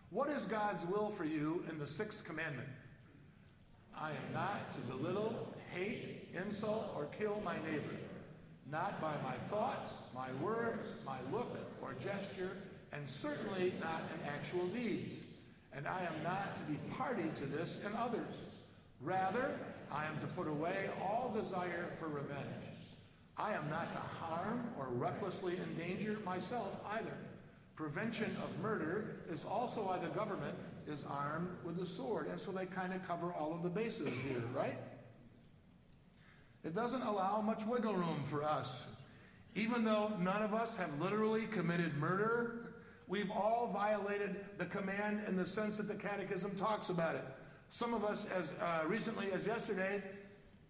What 0.09 0.29
is 0.29 0.43
God's 0.43 0.86
will 0.86 1.09
for 1.09 1.25
you 1.25 1.65
in 1.69 1.79
the 1.79 1.88
sixth 1.88 2.24
commandment? 2.24 2.69
I 4.00 4.10
am 4.12 4.34
not 4.34 4.74
to 4.75 4.82
belittle, 4.82 5.54
hate, 5.74 6.30
insult, 6.34 6.94
or 6.96 7.06
kill 7.18 7.42
my 7.44 7.56
neighbor, 7.58 7.96
not 8.72 9.01
by 9.01 9.13
my 9.24 9.36
thoughts, 9.50 9.94
my 10.13 10.27
words, 10.42 10.88
my 11.06 11.18
look, 11.32 11.58
or 11.82 11.94
gesture, 12.04 12.51
and 12.94 13.10
certainly 13.10 13.74
not 13.82 14.04
in 14.13 14.30
actual 14.30 14.68
deeds 14.68 15.27
and 15.77 15.88
I 15.88 16.00
am 16.01 16.24
not 16.24 16.56
to 16.56 16.72
be 16.72 16.80
party 16.96 17.30
to 17.36 17.46
this 17.46 17.80
in 17.86 17.96
others. 17.96 18.34
Rather, 19.00 19.51
I 19.92 20.06
am 20.06 20.20
to 20.22 20.27
put 20.27 20.48
away 20.48 20.89
all 21.00 21.32
desire 21.39 21.89
for 22.00 22.08
revenge. 22.08 22.42
I 23.38 23.54
am 23.54 23.70
not 23.70 23.94
to 23.94 24.00
harm 24.00 24.72
or 24.80 24.88
recklessly 24.89 25.58
endanger 25.58 26.18
myself 26.25 26.75
either. 26.94 27.13
Prevention 27.75 28.36
of 28.44 28.60
murder 28.60 29.18
is 29.32 29.46
also 29.46 29.84
by 29.84 30.00
the 30.00 30.08
government 30.08 30.56
is 30.88 31.06
armed 31.10 31.50
with 31.63 31.79
a 31.79 31.86
sword. 31.86 32.27
And 32.27 32.39
so 32.39 32.51
they 32.51 32.65
kind 32.65 32.94
of 32.94 33.06
cover 33.08 33.34
all 33.34 33.53
of 33.53 33.63
the 33.63 33.70
bases 33.70 34.10
here, 34.27 34.44
right? 34.53 34.77
It 36.63 36.75
doesn't 36.75 37.01
allow 37.01 37.41
much 37.41 37.65
wiggle 37.65 37.94
room 37.94 38.24
for 38.25 38.44
us. 38.44 38.88
Even 39.56 39.84
though 39.84 40.12
none 40.20 40.44
of 40.44 40.53
us 40.53 40.77
have 40.77 41.00
literally 41.00 41.46
committed 41.48 41.98
murder, 41.98 42.67
We've 43.08 43.32
all 43.32 43.72
violated 43.74 44.36
the 44.58 44.65
command 44.65 45.22
in 45.27 45.38
the 45.38 45.46
sense 45.46 45.77
that 45.77 45.88
the 45.88 45.96
Catechism 45.96 46.56
talks 46.58 46.89
about 46.89 47.15
it. 47.15 47.24
Some 47.70 47.94
of 47.94 48.03
us 48.03 48.25
as 48.25 48.51
uh, 48.62 48.86
recently 48.86 49.32
as 49.32 49.48
yesterday, 49.48 50.03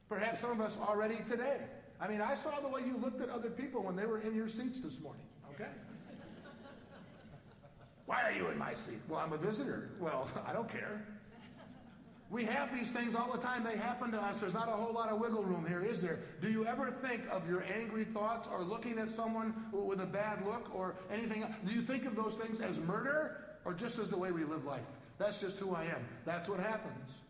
perhaps 0.07 0.41
some 0.41 0.51
of 0.51 0.61
us 0.61 0.77
already 0.79 1.17
today. 1.27 1.57
I 1.99 2.07
mean, 2.07 2.21
I 2.21 2.35
saw 2.35 2.59
the 2.59 2.67
way 2.67 2.81
you 2.85 2.95
looked 2.97 3.21
at 3.21 3.29
other 3.29 3.49
people 3.49 3.81
when 3.81 3.95
they 3.95 4.05
were 4.05 4.19
in 4.19 4.35
your 4.35 4.47
seats 4.47 4.81
this 4.81 5.01
morning, 5.01 5.23
okay? 5.51 5.69
Why 8.07 8.23
are 8.23 8.31
you 8.31 8.47
in 8.47 8.57
my 8.57 8.73
seat? 8.73 8.99
Well, 9.07 9.19
I'm 9.19 9.33
a 9.33 9.37
visitor. 9.37 9.91
Well, 9.99 10.27
I 10.47 10.53
don't 10.53 10.69
care. 10.69 11.05
We 12.29 12.43
have 12.45 12.73
these 12.73 12.91
things 12.91 13.15
all 13.15 13.31
the 13.31 13.37
time. 13.37 13.63
They 13.63 13.77
happen 13.77 14.11
to 14.11 14.17
us. 14.17 14.41
There's 14.41 14.53
not 14.53 14.67
a 14.67 14.71
whole 14.71 14.93
lot 14.93 15.09
of 15.09 15.19
wiggle 15.19 15.43
room 15.43 15.65
here, 15.65 15.81
is 15.81 16.01
there? 16.01 16.19
Do 16.41 16.49
you 16.49 16.65
ever 16.65 16.91
think 16.91 17.21
of 17.31 17.47
your 17.47 17.63
angry 17.63 18.03
thoughts 18.03 18.49
or 18.51 18.63
looking 18.63 18.97
at 18.97 19.11
someone 19.11 19.53
with 19.71 20.01
a 20.01 20.05
bad 20.05 20.45
look 20.45 20.73
or 20.75 20.95
anything? 21.11 21.45
Do 21.65 21.71
you 21.71 21.81
think 21.81 22.05
of 22.05 22.15
those 22.15 22.35
things 22.35 22.59
as 22.59 22.79
murder 22.79 23.37
or 23.63 23.73
just 23.73 23.99
as 23.99 24.09
the 24.09 24.17
way 24.17 24.31
we 24.31 24.43
live 24.43 24.65
life? 24.65 24.87
That's 25.17 25.39
just 25.39 25.57
who 25.57 25.73
I 25.73 25.83
am. 25.83 26.05
That's 26.25 26.49
what 26.49 26.59
happens. 26.59 27.21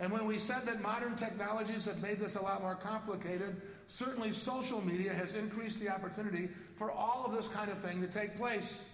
And 0.00 0.10
when 0.10 0.26
we 0.26 0.38
said 0.38 0.66
that 0.66 0.82
modern 0.82 1.14
technologies 1.14 1.84
have 1.84 2.02
made 2.02 2.18
this 2.18 2.34
a 2.34 2.42
lot 2.42 2.62
more 2.62 2.74
complicated, 2.74 3.62
certainly 3.86 4.32
social 4.32 4.84
media 4.84 5.12
has 5.14 5.34
increased 5.34 5.78
the 5.78 5.88
opportunity 5.88 6.48
for 6.74 6.90
all 6.90 7.24
of 7.24 7.32
this 7.32 7.46
kind 7.46 7.70
of 7.70 7.78
thing 7.78 8.00
to 8.00 8.08
take 8.08 8.36
place. 8.36 8.84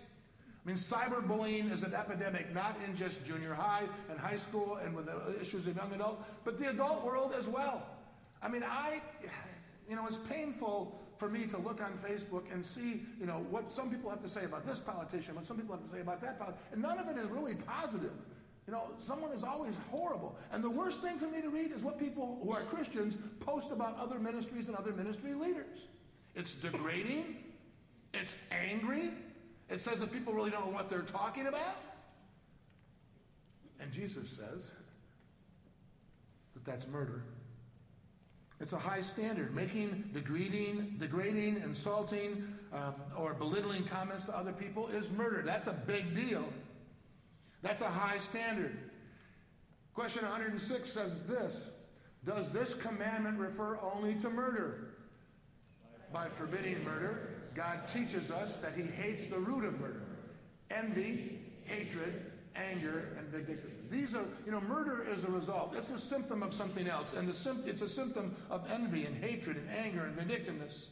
I 0.62 0.68
mean, 0.68 0.76
cyberbullying 0.76 1.72
is 1.72 1.82
an 1.82 1.94
epidemic, 1.94 2.52
not 2.54 2.76
in 2.86 2.94
just 2.94 3.24
junior 3.24 3.54
high 3.54 3.84
and 4.10 4.18
high 4.18 4.36
school 4.36 4.76
and 4.76 4.94
with 4.94 5.06
the 5.06 5.40
issues 5.40 5.66
of 5.66 5.76
young 5.76 5.92
adult, 5.94 6.22
but 6.44 6.58
the 6.58 6.68
adult 6.68 7.04
world 7.04 7.32
as 7.36 7.48
well. 7.48 7.86
I 8.42 8.48
mean, 8.48 8.62
I, 8.62 9.00
you 9.88 9.96
know, 9.96 10.06
it's 10.06 10.18
painful 10.18 11.00
for 11.16 11.28
me 11.28 11.46
to 11.46 11.58
look 11.58 11.82
on 11.82 11.92
Facebook 11.98 12.52
and 12.52 12.64
see, 12.64 13.02
you 13.18 13.26
know, 13.26 13.44
what 13.50 13.72
some 13.72 13.90
people 13.90 14.10
have 14.10 14.22
to 14.22 14.28
say 14.28 14.44
about 14.44 14.66
this 14.66 14.80
politician, 14.80 15.34
what 15.34 15.46
some 15.46 15.56
people 15.56 15.74
have 15.74 15.84
to 15.84 15.90
say 15.90 16.00
about 16.00 16.20
that 16.20 16.38
politician, 16.38 16.64
and 16.72 16.82
none 16.82 16.98
of 16.98 17.08
it 17.08 17.18
is 17.18 17.30
really 17.30 17.54
positive. 17.54 18.12
You 18.66 18.74
know, 18.74 18.84
someone 18.98 19.32
is 19.32 19.42
always 19.42 19.74
horrible. 19.90 20.36
And 20.52 20.62
the 20.62 20.70
worst 20.70 21.00
thing 21.00 21.18
for 21.18 21.26
me 21.26 21.40
to 21.40 21.48
read 21.48 21.72
is 21.72 21.82
what 21.82 21.98
people 21.98 22.38
who 22.42 22.52
are 22.52 22.62
Christians 22.62 23.16
post 23.40 23.72
about 23.72 23.98
other 23.98 24.18
ministries 24.18 24.68
and 24.68 24.76
other 24.76 24.92
ministry 24.92 25.34
leaders. 25.34 25.88
It's 26.34 26.54
degrading, 26.54 27.36
it's 28.14 28.34
angry, 28.52 29.10
it 29.70 29.80
says 29.80 30.00
that 30.00 30.12
people 30.12 30.32
really 30.32 30.50
don't 30.50 30.66
know 30.66 30.72
what 30.72 30.90
they're 30.90 31.02
talking 31.02 31.46
about. 31.46 31.76
And 33.80 33.92
Jesus 33.92 34.28
says 34.28 34.70
that 36.54 36.64
that's 36.64 36.86
murder. 36.88 37.22
It's 38.60 38.74
a 38.74 38.78
high 38.78 39.00
standard. 39.00 39.54
Making 39.54 40.10
degrading, 40.12 40.96
degrading, 40.98 41.62
insulting, 41.62 42.46
um, 42.72 42.94
or 43.16 43.32
belittling 43.32 43.84
comments 43.84 44.26
to 44.26 44.36
other 44.36 44.52
people 44.52 44.88
is 44.88 45.10
murder. 45.10 45.42
That's 45.44 45.66
a 45.66 45.72
big 45.72 46.14
deal. 46.14 46.44
That's 47.62 47.80
a 47.80 47.88
high 47.88 48.18
standard. 48.18 48.76
Question 49.94 50.22
106 50.24 50.92
says 50.92 51.14
this 51.26 51.68
Does 52.24 52.50
this 52.50 52.74
commandment 52.74 53.38
refer 53.38 53.78
only 53.78 54.14
to 54.16 54.28
murder? 54.28 54.88
By 56.12 56.28
forbidding 56.28 56.84
murder, 56.84 57.39
God 57.54 57.88
teaches 57.92 58.30
us 58.30 58.57
that 58.57 58.75
He 58.75 58.83
hates 58.83 59.26
the 59.26 59.38
root 59.38 59.64
of 59.64 59.80
murder 59.80 60.02
envy, 60.71 61.40
hatred, 61.64 62.30
anger, 62.54 63.09
and 63.19 63.28
vindictiveness. 63.28 63.76
These 63.90 64.14
are, 64.14 64.25
you 64.47 64.52
know, 64.52 64.61
murder 64.61 65.07
is 65.11 65.25
a 65.25 65.30
result. 65.30 65.75
It's 65.76 65.90
a 65.90 65.99
symptom 65.99 66.42
of 66.42 66.54
something 66.54 66.87
else, 66.87 67.12
and 67.12 67.28
the, 67.28 67.69
it's 67.69 67.83
a 67.83 67.88
symptom 67.88 68.37
of 68.50 68.71
envy 68.71 69.04
and 69.04 69.16
hatred 69.16 69.57
and 69.57 69.69
anger 69.71 70.04
and 70.04 70.14
vindictiveness. 70.14 70.88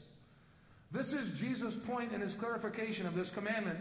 This 0.91 1.13
is 1.13 1.39
Jesus' 1.39 1.77
point 1.77 2.13
in 2.13 2.21
his 2.21 2.35
clarification 2.35 3.07
of 3.07 3.15
this 3.15 3.31
commandment. 3.31 3.79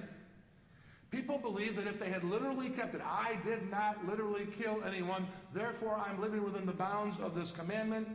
People 1.10 1.38
believe 1.38 1.78
that 1.78 1.88
if 1.88 2.00
they 2.00 2.10
had 2.10 2.24
literally 2.24 2.70
kept 2.70 2.94
it, 2.94 3.02
I 3.02 3.38
did 3.46 3.72
not 3.72 4.06
literally 4.06 4.46
kill 4.62 4.84
anyone, 4.84 5.26
therefore 5.54 5.96
I'm 5.96 6.20
living 6.20 6.44
within 6.44 6.66
the 6.66 6.74
bounds 6.74 7.20
of 7.20 7.34
this 7.34 7.52
commandment. 7.52 8.08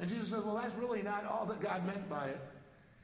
And 0.00 0.08
Jesus 0.08 0.28
says, 0.28 0.44
well, 0.44 0.56
that's 0.56 0.74
really 0.74 1.02
not 1.02 1.24
all 1.26 1.46
that 1.46 1.60
God 1.60 1.86
meant 1.86 2.08
by 2.08 2.26
it. 2.26 2.40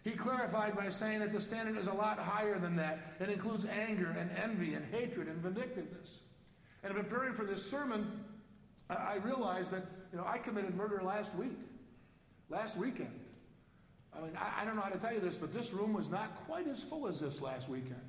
He 0.05 0.11
clarified 0.11 0.77
by 0.77 0.91
saying 0.91 1.21
that 1.21 1.33
the 1.33 1.41
standard 1.41 1.79
is 1.79 1.87
a 1.87 1.93
lot 1.93 2.19
higher 2.19 2.59
than 2.59 2.77
that. 2.77 3.15
It 3.21 3.31
includes 3.31 3.65
anger 3.65 4.15
and 4.19 4.31
envy 4.43 4.75
and 4.75 4.85
hatred 4.93 5.29
and 5.29 5.39
vindictiveness. 5.39 6.21
And 6.83 6.95
in 6.95 7.03
preparing 7.03 7.33
for 7.33 7.47
this 7.47 7.69
sermon, 7.69 8.23
I 8.91 9.15
realized 9.25 9.73
that 9.73 9.87
you 10.13 10.19
know 10.19 10.25
I 10.27 10.37
committed 10.37 10.77
murder 10.77 11.01
last 11.03 11.35
week, 11.35 11.57
last 12.51 12.77
weekend. 12.77 13.19
I 14.15 14.21
mean, 14.21 14.37
I, 14.39 14.61
I 14.61 14.65
don't 14.67 14.77
know 14.77 14.83
how 14.83 14.91
to 14.91 14.99
tell 14.99 15.15
you 15.15 15.21
this, 15.21 15.39
but 15.39 15.55
this 15.55 15.73
room 15.73 15.95
was 15.95 16.11
not 16.11 16.37
quite 16.47 16.69
as 16.69 16.83
full 16.83 17.09
as 17.09 17.19
this 17.19 17.41
last 17.41 17.71
weekend. 17.71 18.03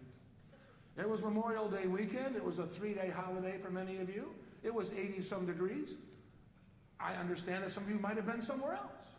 It 0.97 1.09
was 1.09 1.21
Memorial 1.21 1.69
Day 1.69 1.87
weekend. 1.87 2.35
It 2.35 2.43
was 2.43 2.59
a 2.59 2.67
three-day 2.67 3.11
holiday 3.15 3.57
for 3.57 3.69
many 3.69 3.97
of 3.97 4.09
you. 4.09 4.33
It 4.63 4.73
was 4.73 4.91
80 4.91 5.21
some 5.21 5.45
degrees. 5.45 5.95
I 6.99 7.13
understand 7.13 7.63
that 7.63 7.71
some 7.71 7.83
of 7.83 7.89
you 7.89 7.99
might 7.99 8.17
have 8.17 8.25
been 8.25 8.41
somewhere 8.41 8.73
else 8.73 9.14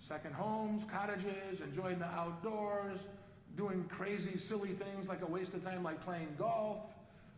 second 0.00 0.34
homes, 0.34 0.84
cottages, 0.84 1.60
enjoying 1.60 1.98
the 1.98 2.06
outdoors, 2.06 3.06
doing 3.56 3.84
crazy, 3.88 4.38
silly 4.38 4.70
things 4.70 5.08
like 5.08 5.22
a 5.22 5.26
waste 5.26 5.54
of 5.54 5.64
time, 5.64 5.82
like 5.82 6.02
playing 6.04 6.28
golf, 6.38 6.78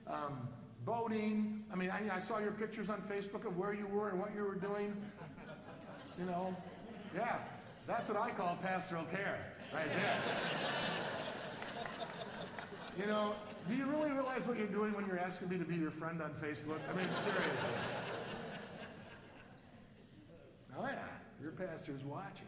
um, 0.07 0.49
boating. 0.85 1.64
I 1.73 1.76
mean, 1.76 1.90
I, 1.90 2.17
I, 2.17 2.19
saw 2.19 2.38
your 2.38 2.52
pictures 2.52 2.90
on 2.90 3.00
Facebook 3.02 3.47
of 3.47 3.57
where 3.57 3.73
you 3.73 3.87
were 3.87 4.11
and 4.11 4.19
what 4.19 4.35
you 4.35 4.45
were 4.45 4.55
doing. 4.55 4.95
You 6.19 6.26
know, 6.26 6.55
yeah, 7.14 7.38
that's 7.87 8.09
what 8.09 8.19
I 8.19 8.31
call 8.31 8.57
pastoral 8.62 9.05
care, 9.05 9.38
right 9.73 9.88
there. 9.88 10.17
you 12.99 13.07
know, 13.07 13.35
do 13.69 13.75
you 13.75 13.87
really 13.87 14.11
realize 14.11 14.47
what 14.47 14.59
you're 14.59 14.67
doing 14.67 14.93
when 14.93 15.07
you're 15.07 15.19
asking 15.19 15.49
me 15.49 15.59
to 15.59 15.64
be 15.64 15.76
your 15.76 15.90
friend 15.90 16.21
on 16.21 16.31
Facebook? 16.33 16.81
I 16.90 16.97
mean, 16.97 17.11
seriously. 17.12 17.50
Oh, 20.79 20.85
yeah, 20.85 21.05
your 21.40 21.52
pastor's 21.52 22.04
watching. 22.04 22.47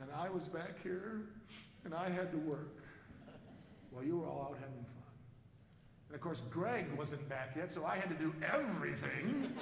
And 0.00 0.08
I 0.16 0.30
was 0.30 0.46
back 0.46 0.82
here 0.82 1.22
and 1.84 1.94
I 1.94 2.08
had 2.08 2.30
to 2.32 2.38
work 2.38 2.82
while 3.90 4.04
you 4.04 4.18
were 4.18 4.26
all 4.26 4.48
out 4.50 4.58
having 4.60 4.84
fun. 4.84 4.94
And 6.08 6.14
of 6.14 6.20
course, 6.20 6.42
Greg 6.50 6.86
wasn't 6.96 7.28
back 7.28 7.54
yet, 7.56 7.72
so 7.72 7.84
I 7.84 7.96
had 7.96 8.08
to 8.08 8.14
do 8.14 8.32
everything. 8.42 9.52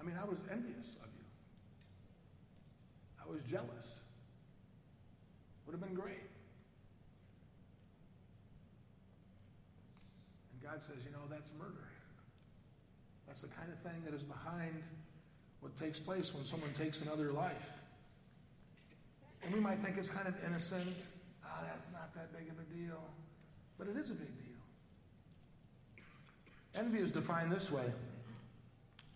I 0.00 0.04
mean, 0.04 0.16
I 0.20 0.24
was 0.24 0.38
envious 0.50 0.86
of 1.02 1.08
you. 1.18 1.24
I 3.22 3.30
was 3.30 3.42
jealous. 3.42 3.86
Would 5.66 5.72
have 5.72 5.80
been 5.80 5.94
great. 5.94 6.30
And 10.52 10.62
God 10.62 10.82
says, 10.82 10.96
you 11.04 11.10
know, 11.10 11.26
that's 11.28 11.52
murder. 11.58 11.88
That's 13.26 13.42
the 13.42 13.48
kind 13.48 13.70
of 13.72 13.78
thing 13.80 14.02
that 14.04 14.14
is 14.14 14.22
behind 14.22 14.82
what 15.60 15.76
takes 15.78 15.98
place 15.98 16.34
when 16.34 16.44
someone 16.44 16.72
takes 16.74 17.00
another 17.00 17.32
life. 17.32 17.72
And 19.42 19.54
we 19.54 19.60
might 19.60 19.78
think 19.78 19.96
it's 19.98 20.08
kind 20.08 20.26
of 20.28 20.34
innocent. 20.44 20.96
Ah, 21.44 21.48
oh, 21.58 21.64
that's 21.66 21.88
not 21.92 22.14
that 22.14 22.32
big 22.32 22.48
of 22.48 22.58
a 22.58 22.74
deal. 22.74 23.00
But 23.78 23.88
it 23.88 23.96
is 23.96 24.10
a 24.10 24.14
big 24.14 24.34
deal. 24.36 24.44
Envy 26.74 26.98
is 26.98 27.10
defined 27.10 27.50
this 27.50 27.70
way 27.70 27.90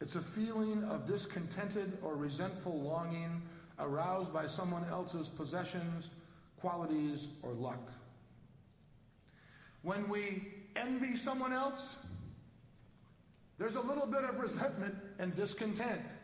it's 0.00 0.16
a 0.16 0.20
feeling 0.20 0.82
of 0.84 1.06
discontented 1.06 1.98
or 2.02 2.16
resentful 2.16 2.80
longing 2.80 3.42
aroused 3.78 4.32
by 4.32 4.46
someone 4.46 4.84
else's 4.90 5.28
possessions, 5.28 6.10
qualities, 6.58 7.28
or 7.42 7.52
luck. 7.52 7.92
When 9.82 10.08
we 10.08 10.52
envy 10.74 11.16
someone 11.16 11.52
else, 11.52 11.96
there's 13.60 13.76
a 13.76 13.80
little 13.80 14.06
bit 14.06 14.24
of 14.24 14.40
resentment 14.40 14.94
and 15.18 15.36
discontent. 15.36 16.14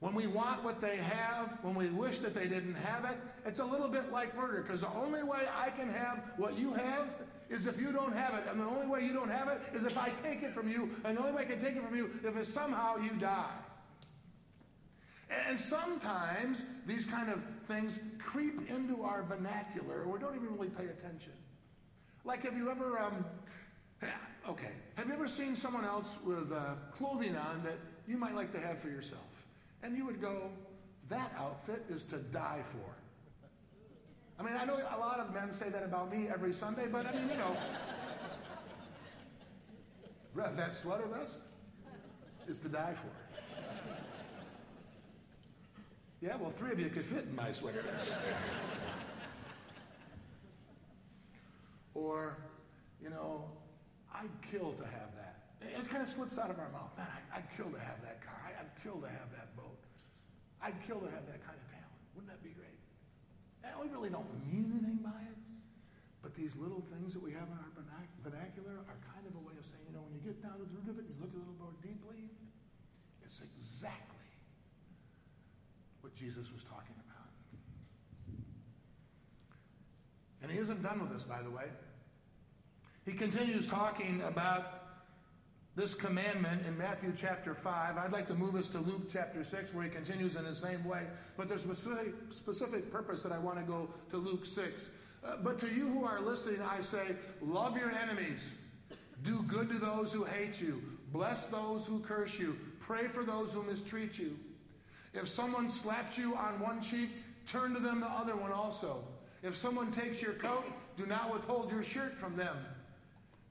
When 0.00 0.14
we 0.14 0.26
want 0.26 0.62
what 0.62 0.78
they 0.78 0.98
have, 0.98 1.58
when 1.62 1.74
we 1.74 1.88
wish 1.88 2.18
that 2.18 2.34
they 2.34 2.46
didn't 2.46 2.74
have 2.74 3.06
it, 3.06 3.16
it's 3.46 3.60
a 3.60 3.64
little 3.64 3.88
bit 3.88 4.12
like 4.12 4.36
murder 4.36 4.60
because 4.60 4.82
the 4.82 4.92
only 4.92 5.22
way 5.22 5.48
I 5.58 5.70
can 5.70 5.88
have 5.90 6.22
what 6.36 6.58
you 6.58 6.74
have 6.74 7.08
is 7.48 7.66
if 7.66 7.80
you 7.80 7.92
don't 7.92 8.14
have 8.14 8.34
it. 8.34 8.44
And 8.50 8.60
the 8.60 8.66
only 8.66 8.86
way 8.86 9.04
you 9.06 9.14
don't 9.14 9.30
have 9.30 9.48
it 9.48 9.62
is 9.72 9.84
if 9.84 9.96
I 9.96 10.10
take 10.10 10.42
it 10.42 10.52
from 10.52 10.68
you. 10.68 10.90
And 11.02 11.16
the 11.16 11.22
only 11.22 11.32
way 11.32 11.42
I 11.42 11.44
can 11.46 11.58
take 11.58 11.76
it 11.76 11.82
from 11.82 11.96
you 11.96 12.10
is 12.22 12.36
if 12.36 12.46
somehow 12.46 12.98
you 12.98 13.12
die. 13.12 13.56
And 15.48 15.58
sometimes 15.58 16.62
these 16.86 17.06
kind 17.06 17.30
of 17.30 17.42
things 17.66 17.98
creep 18.18 18.70
into 18.70 19.02
our 19.02 19.22
vernacular 19.22 20.02
or 20.02 20.12
we 20.12 20.18
don't 20.18 20.36
even 20.36 20.52
really 20.52 20.68
pay 20.68 20.84
attention. 20.84 21.32
Like, 22.26 22.44
have 22.44 22.56
you 22.56 22.70
ever, 22.70 22.98
um, 22.98 23.24
okay, 24.48 24.70
have 24.94 25.08
you 25.08 25.12
ever 25.12 25.28
seen 25.28 25.56
someone 25.56 25.84
else 25.84 26.14
with 26.24 26.52
uh, 26.52 26.74
clothing 26.92 27.36
on 27.36 27.62
that 27.64 27.78
you 28.06 28.16
might 28.16 28.34
like 28.34 28.52
to 28.52 28.60
have 28.60 28.80
for 28.80 28.88
yourself? 28.88 29.20
And 29.82 29.96
you 29.96 30.06
would 30.06 30.20
go, 30.20 30.50
that 31.08 31.32
outfit 31.38 31.84
is 31.88 32.04
to 32.04 32.18
die 32.18 32.62
for. 32.64 32.94
I 34.38 34.42
mean, 34.42 34.54
I 34.60 34.64
know 34.64 34.74
a 34.74 34.98
lot 34.98 35.18
of 35.18 35.32
men 35.32 35.52
say 35.52 35.70
that 35.70 35.82
about 35.82 36.12
me 36.12 36.28
every 36.32 36.52
Sunday, 36.52 36.86
but 36.90 37.06
I 37.06 37.12
mean, 37.12 37.30
you 37.30 37.36
know. 37.36 37.56
that 40.56 40.74
sweater 40.74 41.06
vest 41.06 41.40
is 42.46 42.58
to 42.60 42.68
die 42.68 42.94
for. 42.94 43.62
Yeah, 46.20 46.36
well, 46.36 46.50
three 46.50 46.72
of 46.72 46.80
you 46.80 46.88
could 46.88 47.04
fit 47.04 47.24
in 47.24 47.34
my 47.34 47.52
sweater 47.52 47.82
vest. 47.82 48.20
or, 51.94 52.36
you 53.02 53.10
know, 53.10 53.44
I'd 54.16 54.32
kill 54.48 54.72
to 54.72 54.86
have 54.88 55.12
that. 55.20 55.36
It 55.60 55.84
kind 55.92 56.00
of 56.00 56.08
slips 56.08 56.40
out 56.40 56.48
of 56.48 56.56
our 56.56 56.72
mouth. 56.72 56.92
Man, 56.96 57.04
I, 57.32 57.44
would 57.44 57.50
kill 57.52 57.68
to 57.68 57.80
have 57.80 58.00
that 58.00 58.24
car. 58.24 58.36
I, 58.40 58.64
would 58.64 58.76
kill 58.80 58.96
to 59.04 59.10
have 59.12 59.28
that 59.36 59.52
boat. 59.56 59.76
I'd 60.64 60.76
kill 60.88 61.04
to 61.04 61.10
have 61.12 61.28
that 61.28 61.44
kind 61.44 61.56
of 61.56 61.66
talent. 61.68 62.00
Wouldn't 62.16 62.32
that 62.32 62.40
be 62.40 62.56
great? 62.56 62.80
And 63.60 63.76
we 63.76 63.92
really 63.92 64.08
don't 64.08 64.28
mean 64.48 64.72
anything 64.72 65.04
by 65.04 65.20
it. 65.20 65.36
But 66.24 66.32
these 66.32 66.56
little 66.56 66.80
things 66.90 67.12
that 67.12 67.22
we 67.22 67.30
have 67.36 67.46
in 67.46 67.58
our 67.60 67.72
vernacular 68.24 68.82
are 68.88 68.98
kind 69.14 69.24
of 69.28 69.36
a 69.36 69.42
way 69.44 69.54
of 69.60 69.64
saying, 69.68 69.84
you 69.84 69.94
know, 69.94 70.02
when 70.02 70.16
you 70.16 70.22
get 70.24 70.40
down 70.40 70.58
to 70.58 70.64
the 70.64 70.72
root 70.72 70.88
of 70.90 70.96
it 70.98 71.06
you 71.06 71.16
look 71.20 71.30
a 71.30 71.38
little 71.38 71.54
more 71.60 71.76
deeply, 71.84 72.32
it's 73.22 73.44
exactly 73.44 74.26
what 76.00 76.16
Jesus 76.16 76.50
was 76.50 76.64
talking 76.64 76.96
about. 77.04 77.30
And 80.42 80.50
he 80.50 80.58
isn't 80.58 80.82
done 80.82 80.98
with 81.00 81.12
this, 81.12 81.22
by 81.22 81.42
the 81.42 81.50
way. 81.50 81.70
He 83.06 83.12
continues 83.12 83.68
talking 83.68 84.20
about 84.26 84.82
this 85.76 85.94
commandment 85.94 86.66
in 86.66 86.76
Matthew 86.76 87.12
chapter 87.16 87.54
5. 87.54 87.96
I'd 87.96 88.12
like 88.12 88.26
to 88.26 88.34
move 88.34 88.56
us 88.56 88.66
to 88.68 88.80
Luke 88.80 89.08
chapter 89.12 89.44
6, 89.44 89.72
where 89.72 89.84
he 89.84 89.90
continues 89.90 90.34
in 90.34 90.42
the 90.42 90.56
same 90.56 90.84
way. 90.84 91.02
But 91.36 91.48
there's 91.48 91.64
a 91.64 91.72
specific, 91.72 92.14
specific 92.30 92.90
purpose 92.90 93.22
that 93.22 93.30
I 93.30 93.38
want 93.38 93.58
to 93.58 93.64
go 93.64 93.88
to 94.10 94.16
Luke 94.16 94.44
6. 94.44 94.86
Uh, 95.24 95.36
but 95.40 95.60
to 95.60 95.68
you 95.68 95.86
who 95.86 96.04
are 96.04 96.20
listening, 96.20 96.60
I 96.62 96.80
say, 96.80 97.14
love 97.40 97.76
your 97.76 97.92
enemies. 97.92 98.50
Do 99.22 99.40
good 99.42 99.68
to 99.68 99.78
those 99.78 100.12
who 100.12 100.24
hate 100.24 100.60
you. 100.60 100.82
Bless 101.12 101.46
those 101.46 101.86
who 101.86 102.00
curse 102.00 102.36
you. 102.36 102.56
Pray 102.80 103.06
for 103.06 103.22
those 103.22 103.52
who 103.52 103.62
mistreat 103.62 104.18
you. 104.18 104.36
If 105.14 105.28
someone 105.28 105.70
slaps 105.70 106.18
you 106.18 106.34
on 106.34 106.58
one 106.58 106.82
cheek, 106.82 107.10
turn 107.46 107.72
to 107.74 107.80
them 107.80 108.00
the 108.00 108.06
other 108.06 108.34
one 108.34 108.50
also. 108.50 109.04
If 109.44 109.56
someone 109.56 109.92
takes 109.92 110.20
your 110.20 110.32
coat, 110.32 110.64
do 110.96 111.06
not 111.06 111.32
withhold 111.32 111.70
your 111.70 111.84
shirt 111.84 112.16
from 112.16 112.34
them. 112.34 112.56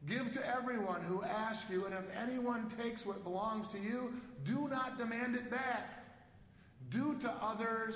Give 0.08 0.32
to 0.34 0.56
everyone 0.56 1.02
who 1.02 1.24
asks 1.24 1.70
you, 1.70 1.86
and 1.86 1.94
if 1.94 2.06
anyone 2.16 2.68
takes 2.70 3.06
what 3.06 3.24
belongs 3.24 3.68
to 3.70 3.80
you, 3.80 4.14
do 4.44 4.68
not 4.68 4.98
demand 4.98 5.36
it 5.36 5.50
back. 5.50 6.04
Do 6.90 7.18
to 7.22 7.32
others 7.42 7.96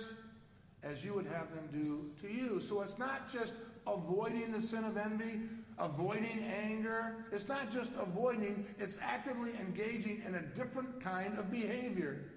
as 0.82 1.04
you 1.06 1.13
would 1.13 1.28
have 1.28 1.54
them 1.54 1.70
do 1.72 2.10
to 2.22 2.34
you. 2.34 2.60
So 2.60 2.82
it's 2.82 2.98
not 2.98 3.32
just 3.32 3.54
avoiding 3.86 4.51
the 4.51 4.62
sin 4.62 4.84
of 4.84 4.98
envy, 4.98 5.42
avoiding 5.78 6.44
anger. 6.44 7.25
It's 7.32 7.48
not 7.48 7.72
just 7.72 7.92
avoiding, 8.00 8.66
it's 8.80 8.98
actively 9.01 9.51
engaging 9.60 10.24
in 10.25 10.36
a 10.36 10.42
different 10.42 11.01
kind 11.01 11.38
of 11.38 11.51
behavior. 11.51 12.32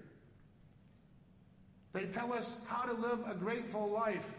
They 1.93 2.05
tell 2.05 2.33
us 2.33 2.57
how 2.67 2.83
to 2.83 2.93
live 2.93 3.19
a 3.27 3.35
grateful 3.35 3.89
life 3.89 4.37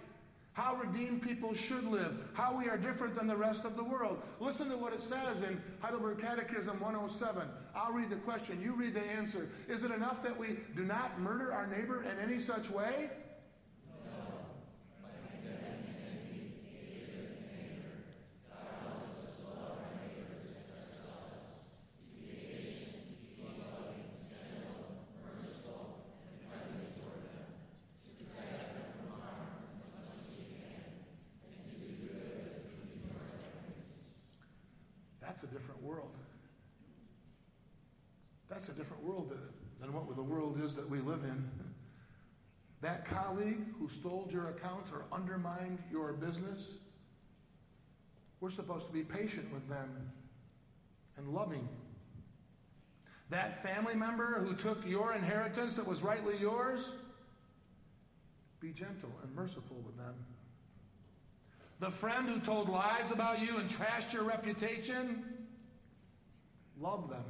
how 0.55 0.77
redeemed 0.77 1.21
people 1.21 1.53
should 1.53 1.85
live, 1.85 2.17
how 2.33 2.57
we 2.57 2.69
are 2.69 2.79
different 2.79 3.15
than 3.17 3.27
the 3.27 3.37
rest 3.37 3.65
of 3.65 3.77
the 3.77 3.85
world. 3.85 4.23
Listen 4.39 4.71
to 4.71 4.77
what 4.77 4.93
it 4.93 5.03
says 5.03 5.43
in 5.43 5.61
Heidelberg 5.81 6.21
Catechism 6.21 6.79
107. 6.81 7.49
I'll 7.75 7.93
read 7.93 8.09
the 8.09 8.17
question, 8.17 8.63
you 8.63 8.73
read 8.73 8.95
the 8.95 9.05
answer. 9.05 9.49
Is 9.69 9.83
it 9.83 9.91
enough 9.91 10.23
that 10.23 10.39
we 10.39 10.59
do 10.77 10.85
not 10.85 11.21
murder 11.21 11.53
our 11.53 11.67
neighbor 11.67 12.05
in 12.05 12.19
any 12.21 12.41
such 12.41 12.71
way? 12.71 13.11
That's 35.35 35.43
a 35.43 35.47
different 35.49 35.83
world. 35.83 36.15
That's 38.49 38.69
a 38.69 38.73
different 38.73 39.03
world 39.03 39.37
than 39.81 39.93
what 39.93 40.15
the 40.15 40.23
world 40.23 40.61
is 40.63 40.77
that 40.77 40.89
we 40.89 41.01
live 41.01 41.25
in. 41.25 41.51
That 42.83 43.05
colleague 43.05 43.67
who 43.77 43.89
stole 43.89 44.29
your 44.31 44.51
accounts 44.51 44.93
or 44.93 45.07
undermined 45.11 45.81
your 45.91 46.13
business, 46.13 46.75
we're 48.39 48.51
supposed 48.51 48.87
to 48.87 48.93
be 48.93 49.03
patient 49.03 49.53
with 49.53 49.69
them 49.69 50.13
and 51.17 51.29
loving. 51.31 51.69
That 53.31 53.61
family 53.61 53.97
member 53.97 54.39
who 54.39 54.55
took 54.55 54.87
your 54.87 55.15
inheritance 55.15 55.75
that 55.75 55.87
was 55.89 56.05
rightly 56.05 56.37
yours, 56.39 56.95
be 58.61 58.71
gentle 58.71 59.11
and 59.25 59.35
merciful 59.35 59.83
with 59.85 59.97
them. 59.97 60.15
The 61.81 61.91
friend 61.91 62.29
who 62.29 62.41
told 62.41 62.69
lies 62.69 63.11
about 63.11 63.41
you 63.41 63.57
and 63.59 63.69
trashed 63.69 64.13
your 64.13 64.23
reputation, 64.23 65.25
love 66.81 67.09
them 67.09 67.25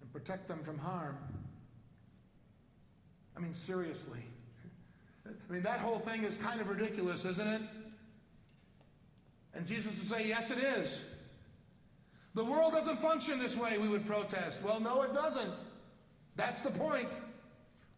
and 0.00 0.12
protect 0.12 0.48
them 0.48 0.62
from 0.62 0.78
harm. 0.78 1.16
I 3.36 3.40
mean, 3.40 3.54
seriously. 3.54 4.22
I 5.26 5.52
mean, 5.52 5.62
that 5.62 5.80
whole 5.80 5.98
thing 5.98 6.24
is 6.24 6.36
kind 6.36 6.60
of 6.60 6.68
ridiculous, 6.68 7.24
isn't 7.24 7.46
it? 7.46 7.62
And 9.54 9.66
Jesus 9.66 9.96
would 9.98 10.08
say, 10.08 10.26
Yes, 10.26 10.50
it 10.50 10.58
is. 10.58 11.02
The 12.34 12.44
world 12.44 12.72
doesn't 12.72 12.98
function 12.98 13.38
this 13.38 13.56
way, 13.56 13.78
we 13.78 13.88
would 13.88 14.06
protest. 14.06 14.62
Well, 14.62 14.80
no, 14.80 15.02
it 15.02 15.12
doesn't. 15.12 15.52
That's 16.36 16.60
the 16.60 16.70
point. 16.70 17.20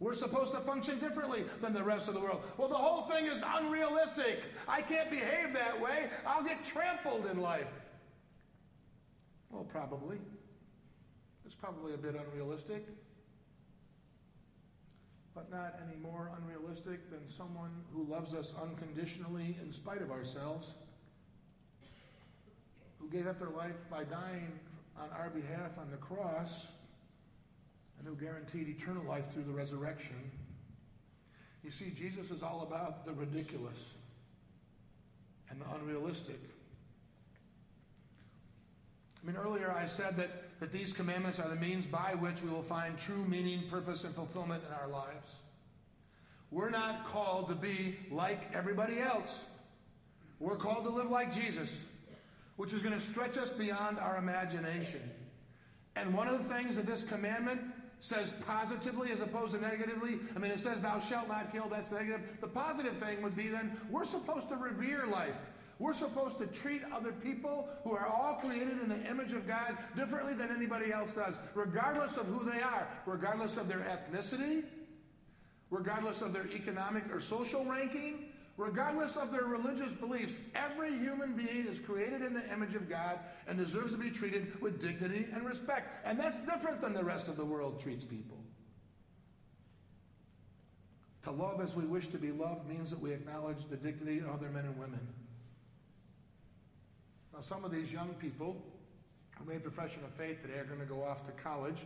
We're 0.00 0.14
supposed 0.14 0.54
to 0.54 0.60
function 0.60 0.98
differently 0.98 1.44
than 1.60 1.74
the 1.74 1.82
rest 1.82 2.08
of 2.08 2.14
the 2.14 2.20
world. 2.20 2.42
Well, 2.56 2.68
the 2.68 2.74
whole 2.74 3.02
thing 3.02 3.26
is 3.26 3.44
unrealistic. 3.46 4.44
I 4.66 4.80
can't 4.80 5.10
behave 5.10 5.52
that 5.52 5.78
way. 5.78 6.08
I'll 6.26 6.42
get 6.42 6.64
trampled 6.64 7.26
in 7.26 7.38
life. 7.38 7.70
Well, 9.50 9.64
probably. 9.64 10.16
It's 11.44 11.54
probably 11.54 11.92
a 11.92 11.98
bit 11.98 12.14
unrealistic, 12.14 12.86
but 15.34 15.50
not 15.50 15.78
any 15.86 16.00
more 16.00 16.30
unrealistic 16.40 17.10
than 17.10 17.28
someone 17.28 17.70
who 17.92 18.04
loves 18.04 18.32
us 18.32 18.54
unconditionally 18.62 19.58
in 19.60 19.70
spite 19.70 20.00
of 20.00 20.10
ourselves, 20.10 20.72
who 22.98 23.08
gave 23.10 23.26
up 23.26 23.38
their 23.38 23.50
life 23.50 23.90
by 23.90 24.04
dying 24.04 24.52
on 24.98 25.08
our 25.18 25.28
behalf 25.28 25.76
on 25.76 25.90
the 25.90 25.96
cross 25.96 26.68
and 28.00 28.08
who 28.08 28.14
guaranteed 28.14 28.66
eternal 28.68 29.04
life 29.04 29.26
through 29.26 29.44
the 29.44 29.52
resurrection. 29.52 30.16
You 31.62 31.70
see, 31.70 31.90
Jesus 31.90 32.30
is 32.30 32.42
all 32.42 32.62
about 32.62 33.04
the 33.04 33.12
ridiculous 33.12 33.78
and 35.50 35.60
the 35.60 35.66
unrealistic. 35.74 36.40
I 39.22 39.26
mean, 39.26 39.36
earlier 39.36 39.70
I 39.70 39.84
said 39.84 40.16
that, 40.16 40.58
that 40.60 40.72
these 40.72 40.94
commandments 40.94 41.38
are 41.38 41.48
the 41.48 41.56
means 41.56 41.84
by 41.84 42.14
which 42.18 42.42
we 42.42 42.48
will 42.48 42.62
find 42.62 42.98
true 42.98 43.22
meaning, 43.28 43.64
purpose, 43.68 44.04
and 44.04 44.14
fulfillment 44.14 44.62
in 44.66 44.72
our 44.72 44.88
lives. 44.88 45.36
We're 46.50 46.70
not 46.70 47.06
called 47.06 47.48
to 47.50 47.54
be 47.54 47.96
like 48.10 48.56
everybody 48.56 48.98
else. 48.98 49.44
We're 50.38 50.56
called 50.56 50.84
to 50.84 50.90
live 50.90 51.10
like 51.10 51.32
Jesus, 51.32 51.82
which 52.56 52.72
is 52.72 52.80
going 52.80 52.94
to 52.94 53.00
stretch 53.00 53.36
us 53.36 53.52
beyond 53.52 53.98
our 53.98 54.16
imagination. 54.16 55.02
And 55.96 56.14
one 56.14 56.28
of 56.28 56.38
the 56.38 56.54
things 56.54 56.76
that 56.76 56.86
this 56.86 57.04
commandment 57.04 57.60
says 58.00 58.32
positively 58.46 59.12
as 59.12 59.20
opposed 59.20 59.54
to 59.54 59.60
negatively. 59.60 60.18
I 60.34 60.38
mean, 60.38 60.50
it 60.50 60.58
says, 60.58 60.80
Thou 60.80 60.98
shalt 61.00 61.28
not 61.28 61.52
kill, 61.52 61.68
that's 61.68 61.92
negative. 61.92 62.22
The 62.40 62.48
positive 62.48 62.96
thing 62.96 63.22
would 63.22 63.36
be 63.36 63.48
then 63.48 63.76
we're 63.90 64.04
supposed 64.04 64.48
to 64.48 64.56
revere 64.56 65.06
life. 65.06 65.50
We're 65.78 65.94
supposed 65.94 66.38
to 66.38 66.46
treat 66.46 66.82
other 66.92 67.12
people 67.12 67.68
who 67.84 67.92
are 67.92 68.06
all 68.06 68.34
created 68.34 68.82
in 68.82 68.88
the 68.90 69.02
image 69.08 69.32
of 69.32 69.46
God 69.46 69.78
differently 69.96 70.34
than 70.34 70.50
anybody 70.54 70.92
else 70.92 71.12
does, 71.12 71.36
regardless 71.54 72.18
of 72.18 72.26
who 72.26 72.44
they 72.44 72.60
are, 72.60 72.86
regardless 73.06 73.56
of 73.56 73.66
their 73.66 73.78
ethnicity, 73.78 74.64
regardless 75.70 76.20
of 76.20 76.34
their 76.34 76.46
economic 76.48 77.04
or 77.14 77.20
social 77.20 77.64
ranking, 77.64 78.26
regardless 78.60 79.16
of 79.16 79.32
their 79.32 79.44
religious 79.44 79.94
beliefs. 79.94 80.36
Every 80.54 80.90
human 80.98 81.32
being 81.32 81.66
is 81.66 81.80
created 81.80 82.20
in 82.20 82.34
the 82.34 82.52
image 82.52 82.74
of 82.74 82.88
God 82.90 83.18
and 83.48 83.56
deserves 83.56 83.92
to 83.92 83.98
be 83.98 84.10
treated 84.10 84.60
with 84.60 84.80
dignity 84.80 85.26
and 85.32 85.46
respect. 85.46 86.06
And 86.06 86.20
that's 86.20 86.40
different 86.40 86.82
than 86.82 86.92
the 86.92 87.02
rest 87.02 87.28
of 87.28 87.36
the 87.36 87.44
world 87.44 87.80
treats 87.80 88.04
people. 88.04 88.36
To 91.22 91.30
love 91.30 91.60
as 91.60 91.74
we 91.74 91.84
wish 91.84 92.08
to 92.08 92.18
be 92.18 92.32
loved 92.32 92.68
means 92.68 92.90
that 92.90 93.00
we 93.00 93.12
acknowledge 93.12 93.64
the 93.70 93.76
dignity 93.76 94.18
of 94.18 94.28
other 94.28 94.50
men 94.50 94.66
and 94.66 94.78
women. 94.78 95.00
Now, 97.32 97.40
some 97.40 97.64
of 97.64 97.70
these 97.70 97.90
young 97.90 98.14
people 98.14 98.62
who 99.38 99.50
made 99.50 99.62
profession 99.62 100.02
of 100.04 100.12
faith 100.12 100.42
today 100.42 100.58
are 100.58 100.64
going 100.64 100.80
to 100.80 100.86
go 100.86 101.02
off 101.02 101.24
to 101.26 101.32
college, 101.42 101.78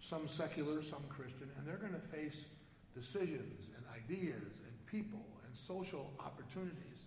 some 0.00 0.28
secular, 0.28 0.82
some 0.82 1.02
Christian, 1.10 1.50
and 1.58 1.66
they're 1.66 1.76
going 1.76 1.92
to 1.92 2.16
face 2.16 2.46
decisions 2.94 3.68
and 3.76 3.84
ideas 3.94 4.60
and 4.64 4.86
people 4.86 5.20
social 5.56 6.12
opportunities 6.20 7.06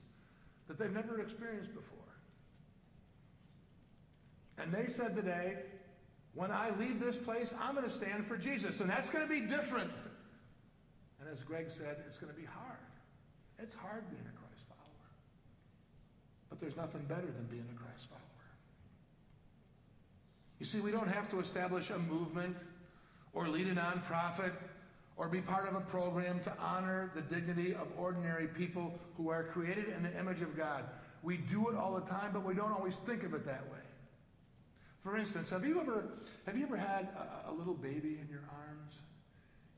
that 0.67 0.77
they've 0.77 0.93
never 0.93 1.21
experienced 1.21 1.73
before. 1.73 1.97
And 4.57 4.73
they 4.73 4.88
said 4.88 5.15
today, 5.15 5.57
when 6.33 6.51
I 6.51 6.69
leave 6.77 6.99
this 6.99 7.17
place, 7.17 7.53
I'm 7.59 7.75
going 7.75 7.85
to 7.85 7.91
stand 7.91 8.27
for 8.27 8.38
Jesus. 8.38 8.81
And 8.81 8.89
that's 8.89 9.09
going 9.09 9.27
to 9.27 9.33
be 9.33 9.41
different. 9.41 9.91
And 11.19 11.29
as 11.29 11.41
Greg 11.43 11.69
said, 11.69 11.97
it's 12.07 12.17
going 12.17 12.31
to 12.31 12.39
be 12.39 12.45
hard. 12.45 12.77
It's 13.57 13.73
hard 13.73 14.09
being 14.09 14.21
a 14.21 14.38
Christ 14.38 14.63
follower. 14.67 15.09
But 16.49 16.59
there's 16.59 16.77
nothing 16.77 17.01
better 17.07 17.27
than 17.27 17.45
being 17.49 17.65
a 17.73 17.77
Christ 17.77 18.09
follower. 18.09 18.23
You 20.59 20.65
see, 20.65 20.81
we 20.81 20.91
don't 20.91 21.07
have 21.07 21.29
to 21.31 21.39
establish 21.39 21.89
a 21.89 21.97
movement 21.97 22.57
or 23.33 23.47
lead 23.47 23.67
a 23.67 23.75
nonprofit 23.75 24.51
or 25.19 25.27
be 25.27 25.41
part 25.41 25.67
of 25.67 25.75
a 25.75 25.82
program 25.82 26.39
to 26.39 26.53
honor 26.62 27.12
the 27.13 27.21
dignity 27.21 27.75
of 27.75 27.88
ordinary 27.97 28.47
people 28.47 28.97
who 29.17 29.29
are 29.29 29.43
created 29.43 29.89
in 29.89 30.01
the 30.01 30.17
image 30.17 30.41
of 30.41 30.55
God. 30.55 30.86
We 31.21 31.36
do 31.36 31.67
it 31.67 31.75
all 31.75 31.93
the 31.93 32.10
time, 32.10 32.32
but 32.32 32.45
we 32.45 32.53
don't 32.53 32.71
always 32.71 32.95
think 32.95 33.23
of 33.23 33.34
it 33.34 33.45
that 33.45 33.69
way. 33.69 33.84
For 35.01 35.17
instance, 35.17 35.49
have 35.49 35.65
you 35.65 35.82
ever 35.82 36.05
have 36.45 36.58
you 36.58 36.63
ever 36.63 36.77
had 36.77 37.10
a, 37.45 37.51
a 37.51 37.53
little 37.53 37.73
baby 37.73 38.17
in 38.21 38.29
your 38.32 38.43
arms 38.49 38.93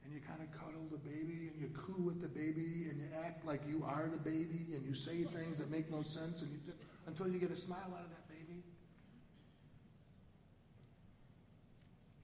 and 0.06 0.14
you 0.14 0.20
kind 0.20 0.42
of 0.42 0.52
cuddle 0.52 0.86
the 0.92 0.98
baby 0.98 1.50
and 1.52 1.60
you 1.60 1.70
coo 1.70 2.04
with 2.04 2.22
the 2.22 2.28
baby 2.28 2.88
and 2.90 3.00
you 3.00 3.08
act 3.26 3.44
like 3.44 3.62
you 3.68 3.84
are 3.84 4.10
the 4.12 4.18
baby 4.18 4.68
and 4.76 4.86
you 4.86 4.94
say 4.94 5.24
things 5.24 5.58
that 5.58 5.72
make 5.72 5.90
no 5.90 6.04
sense 6.04 6.44
and 6.44 6.52
you, 6.52 6.60
until 7.08 7.28
you 7.28 7.40
get 7.40 7.50
a 7.50 7.56
smile 7.56 7.80
out 7.98 8.04
of 8.04 8.10
that 8.12 8.30
baby? 8.30 8.62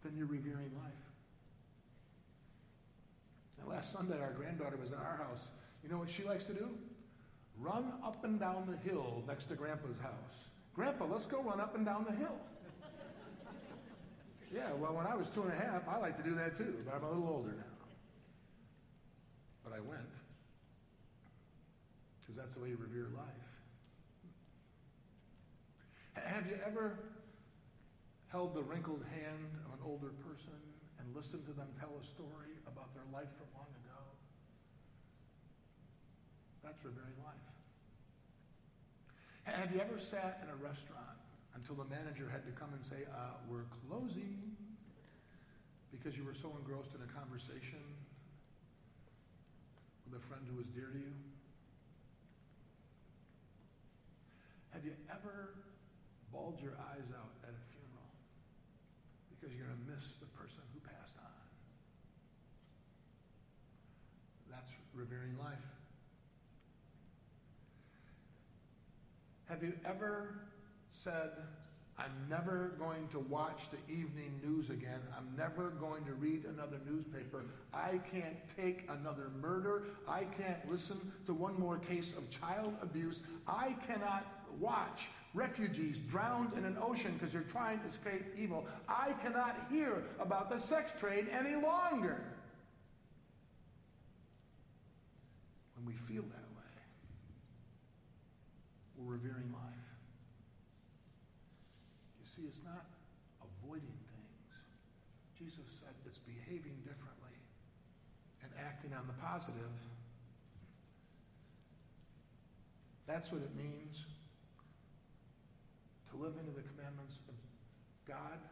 Then 0.03 0.13
you're 0.15 0.27
revering 0.27 0.71
life. 0.83 1.06
Last 3.87 3.95
Sunday, 3.95 4.19
our 4.21 4.31
granddaughter 4.31 4.75
was 4.75 4.91
in 4.91 4.97
our 4.97 5.15
house. 5.15 5.47
You 5.81 5.87
know 5.87 5.97
what 5.97 6.09
she 6.09 6.23
likes 6.23 6.43
to 6.45 6.53
do? 6.53 6.67
Run 7.57 7.93
up 8.03 8.21
and 8.25 8.37
down 8.37 8.67
the 8.67 8.89
hill 8.89 9.23
next 9.25 9.45
to 9.45 9.55
Grandpa's 9.55 9.97
house. 10.01 10.49
Grandpa, 10.75 11.05
let's 11.05 11.25
go 11.25 11.41
run 11.41 11.61
up 11.61 11.73
and 11.73 11.85
down 11.85 12.05
the 12.05 12.13
hill. 12.13 12.35
Yeah, 14.53 14.73
well, 14.77 14.93
when 14.93 15.07
I 15.07 15.15
was 15.15 15.29
two 15.29 15.41
and 15.43 15.53
a 15.53 15.55
half, 15.55 15.87
I 15.87 15.99
like 15.99 16.17
to 16.17 16.23
do 16.29 16.35
that 16.35 16.57
too, 16.57 16.75
but 16.85 16.95
I'm 16.95 17.03
a 17.03 17.09
little 17.09 17.29
older 17.29 17.51
now. 17.51 17.63
But 19.63 19.71
I 19.71 19.79
went 19.79 20.11
because 22.19 22.35
that's 22.35 22.55
the 22.55 22.59
way 22.59 22.69
you 22.69 22.77
revere 22.77 23.07
life. 23.15 23.25
Have 26.25 26.45
you 26.45 26.59
ever 26.65 26.99
held 28.27 28.53
the 28.53 28.63
wrinkled 28.63 29.05
hand 29.13 29.47
of 29.65 29.79
an 29.79 29.85
older 29.85 30.11
person 30.27 30.66
and 31.17 31.25
listened 31.25 31.45
to 31.45 31.53
them 31.53 31.65
tell 31.79 31.89
a 31.97 32.05
story 32.05 32.53
about 32.69 32.93
their 32.93 33.05
life 33.11 33.29
from 33.41 33.49
long 33.57 33.73
ago? 33.81 33.97
That's 36.63 36.83
your 36.83 36.93
very 36.93 37.17
life. 37.25 37.41
Have 39.45 39.73
you 39.73 39.81
ever 39.81 39.97
sat 39.97 40.45
in 40.45 40.49
a 40.53 40.57
restaurant 40.61 41.17
until 41.55 41.73
the 41.73 41.89
manager 41.89 42.29
had 42.29 42.45
to 42.45 42.53
come 42.53 42.69
and 42.73 42.85
say, 42.85 43.09
uh, 43.09 43.33
We're 43.49 43.65
closing, 43.87 44.37
because 45.89 46.17
you 46.17 46.23
were 46.23 46.35
so 46.35 46.53
engrossed 46.59 46.93
in 46.93 47.01
a 47.01 47.09
conversation 47.09 47.81
with 50.05 50.21
a 50.21 50.23
friend 50.23 50.45
who 50.45 50.57
was 50.57 50.67
dear 50.67 50.93
to 50.93 50.99
you? 50.99 51.15
Have 54.69 54.85
you 54.85 54.93
ever 55.09 55.55
bawled 56.31 56.61
your 56.61 56.77
eyes 56.93 57.09
out 57.09 57.33
at 57.41 57.49
a 57.49 57.63
funeral 57.73 58.13
because 59.33 59.55
you're 59.55 59.65
going 59.65 59.79
to 59.79 59.89
miss 59.89 60.17
the 60.19 60.29
person 60.37 60.61
who 60.73 60.79
passed 60.81 61.17
on? 61.17 61.37
That's 64.51 64.73
revering 64.97 65.37
life. 65.39 65.57
Have 69.47 69.63
you 69.63 69.73
ever 69.85 70.33
said, 70.91 71.31
I'm 71.99 72.11
never 72.29 72.73
going 72.79 73.07
to 73.09 73.19
watch 73.19 73.69
the 73.71 73.93
evening 73.93 74.39
news 74.43 74.69
again. 74.69 74.99
I'm 75.15 75.35
never 75.37 75.69
going 75.69 76.03
to 76.05 76.13
read 76.13 76.45
another 76.45 76.77
newspaper. 76.89 77.45
I 77.73 77.99
can't 78.11 78.35
take 78.55 78.87
another 78.89 79.31
murder. 79.39 79.83
I 80.07 80.25
can't 80.25 80.69
listen 80.69 80.99
to 81.27 81.33
one 81.33 81.59
more 81.59 81.77
case 81.77 82.13
of 82.17 82.29
child 82.29 82.73
abuse. 82.81 83.21
I 83.47 83.75
cannot 83.87 84.25
watch 84.59 85.07
refugees 85.33 85.99
drowned 85.99 86.53
in 86.57 86.65
an 86.65 86.77
ocean 86.81 87.13
because 87.13 87.33
they're 87.33 87.41
trying 87.43 87.79
to 87.79 87.87
escape 87.87 88.23
evil. 88.37 88.65
I 88.89 89.13
cannot 89.23 89.55
hear 89.69 90.03
about 90.19 90.49
the 90.49 90.57
sex 90.57 90.91
trade 90.99 91.27
any 91.31 91.55
longer. 91.55 92.23
When 95.76 95.76
we 95.87 95.93
feel 95.93 96.23
that 96.23 96.49
way, 96.59 96.75
we're 98.97 99.13
revering 99.13 99.49
life 99.53 99.87
You 102.27 102.43
see, 102.43 102.47
it's 102.51 102.63
not 102.67 102.83
avoiding 103.39 103.95
things. 104.11 104.51
Jesus 105.39 105.63
said 105.79 105.95
it's 106.05 106.19
behaving 106.19 106.75
differently 106.83 107.39
and 108.43 108.51
acting 108.59 108.91
on 108.91 109.07
the 109.07 109.15
positive. 109.23 109.71
That's 113.07 113.31
what 113.31 113.41
it 113.41 113.55
means 113.55 114.03
to 116.11 116.17
live 116.19 116.35
into 116.35 116.51
the 116.51 116.67
commandments 116.75 117.19
of 117.29 117.35
God, 118.03 118.43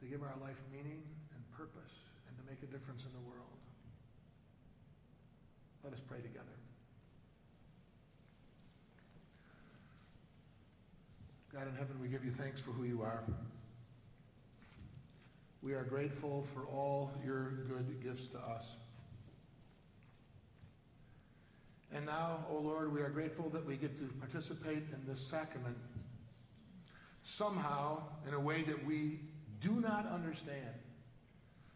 to 0.00 0.04
give 0.04 0.20
our 0.20 0.36
life 0.44 0.60
meaning 0.68 1.00
and 1.32 1.40
purpose, 1.56 1.96
and 2.28 2.36
to 2.36 2.44
make 2.44 2.60
a 2.60 2.68
difference 2.68 3.08
in 3.08 3.12
the 3.16 3.24
world. 3.24 3.47
Let 5.88 5.96
us 5.96 6.04
pray 6.06 6.18
together. 6.18 6.44
God 11.50 11.66
in 11.66 11.74
heaven, 11.76 11.98
we 11.98 12.08
give 12.08 12.26
you 12.26 12.30
thanks 12.30 12.60
for 12.60 12.72
who 12.72 12.84
you 12.84 13.00
are. 13.00 13.22
We 15.62 15.72
are 15.72 15.84
grateful 15.84 16.42
for 16.42 16.66
all 16.66 17.10
your 17.24 17.52
good 17.68 18.02
gifts 18.04 18.26
to 18.28 18.38
us. 18.38 18.66
And 21.90 22.04
now, 22.04 22.44
O 22.50 22.58
oh 22.58 22.60
Lord, 22.60 22.92
we 22.92 23.00
are 23.00 23.08
grateful 23.08 23.48
that 23.48 23.64
we 23.64 23.76
get 23.76 23.96
to 23.96 24.12
participate 24.20 24.82
in 24.92 25.02
this 25.06 25.26
sacrament 25.26 25.78
somehow 27.24 28.02
in 28.26 28.34
a 28.34 28.40
way 28.40 28.62
that 28.64 28.84
we 28.84 29.20
do 29.62 29.80
not 29.80 30.06
understand. 30.06 30.74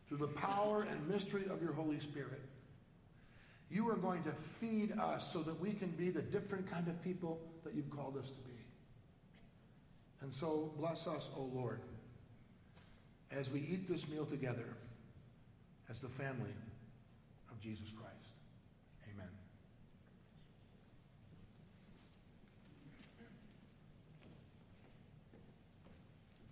Through 0.06 0.18
the 0.18 0.26
power 0.26 0.82
and 0.82 1.08
mystery 1.08 1.46
of 1.50 1.62
your 1.62 1.72
Holy 1.72 1.98
Spirit, 1.98 2.42
you 3.72 3.88
are 3.88 3.96
going 3.96 4.22
to 4.24 4.32
feed 4.32 4.92
us 4.98 5.32
so 5.32 5.42
that 5.42 5.58
we 5.58 5.72
can 5.72 5.88
be 5.88 6.10
the 6.10 6.20
different 6.20 6.70
kind 6.70 6.86
of 6.88 7.02
people 7.02 7.40
that 7.64 7.74
you've 7.74 7.90
called 7.90 8.18
us 8.18 8.28
to 8.28 8.40
be. 8.40 8.52
And 10.20 10.32
so 10.32 10.72
bless 10.76 11.06
us, 11.06 11.30
O 11.36 11.50
Lord, 11.54 11.80
as 13.30 13.50
we 13.50 13.60
eat 13.60 13.88
this 13.88 14.06
meal 14.08 14.26
together 14.26 14.76
as 15.88 16.00
the 16.00 16.08
family 16.08 16.54
of 17.50 17.60
Jesus 17.60 17.90
Christ. 17.90 18.11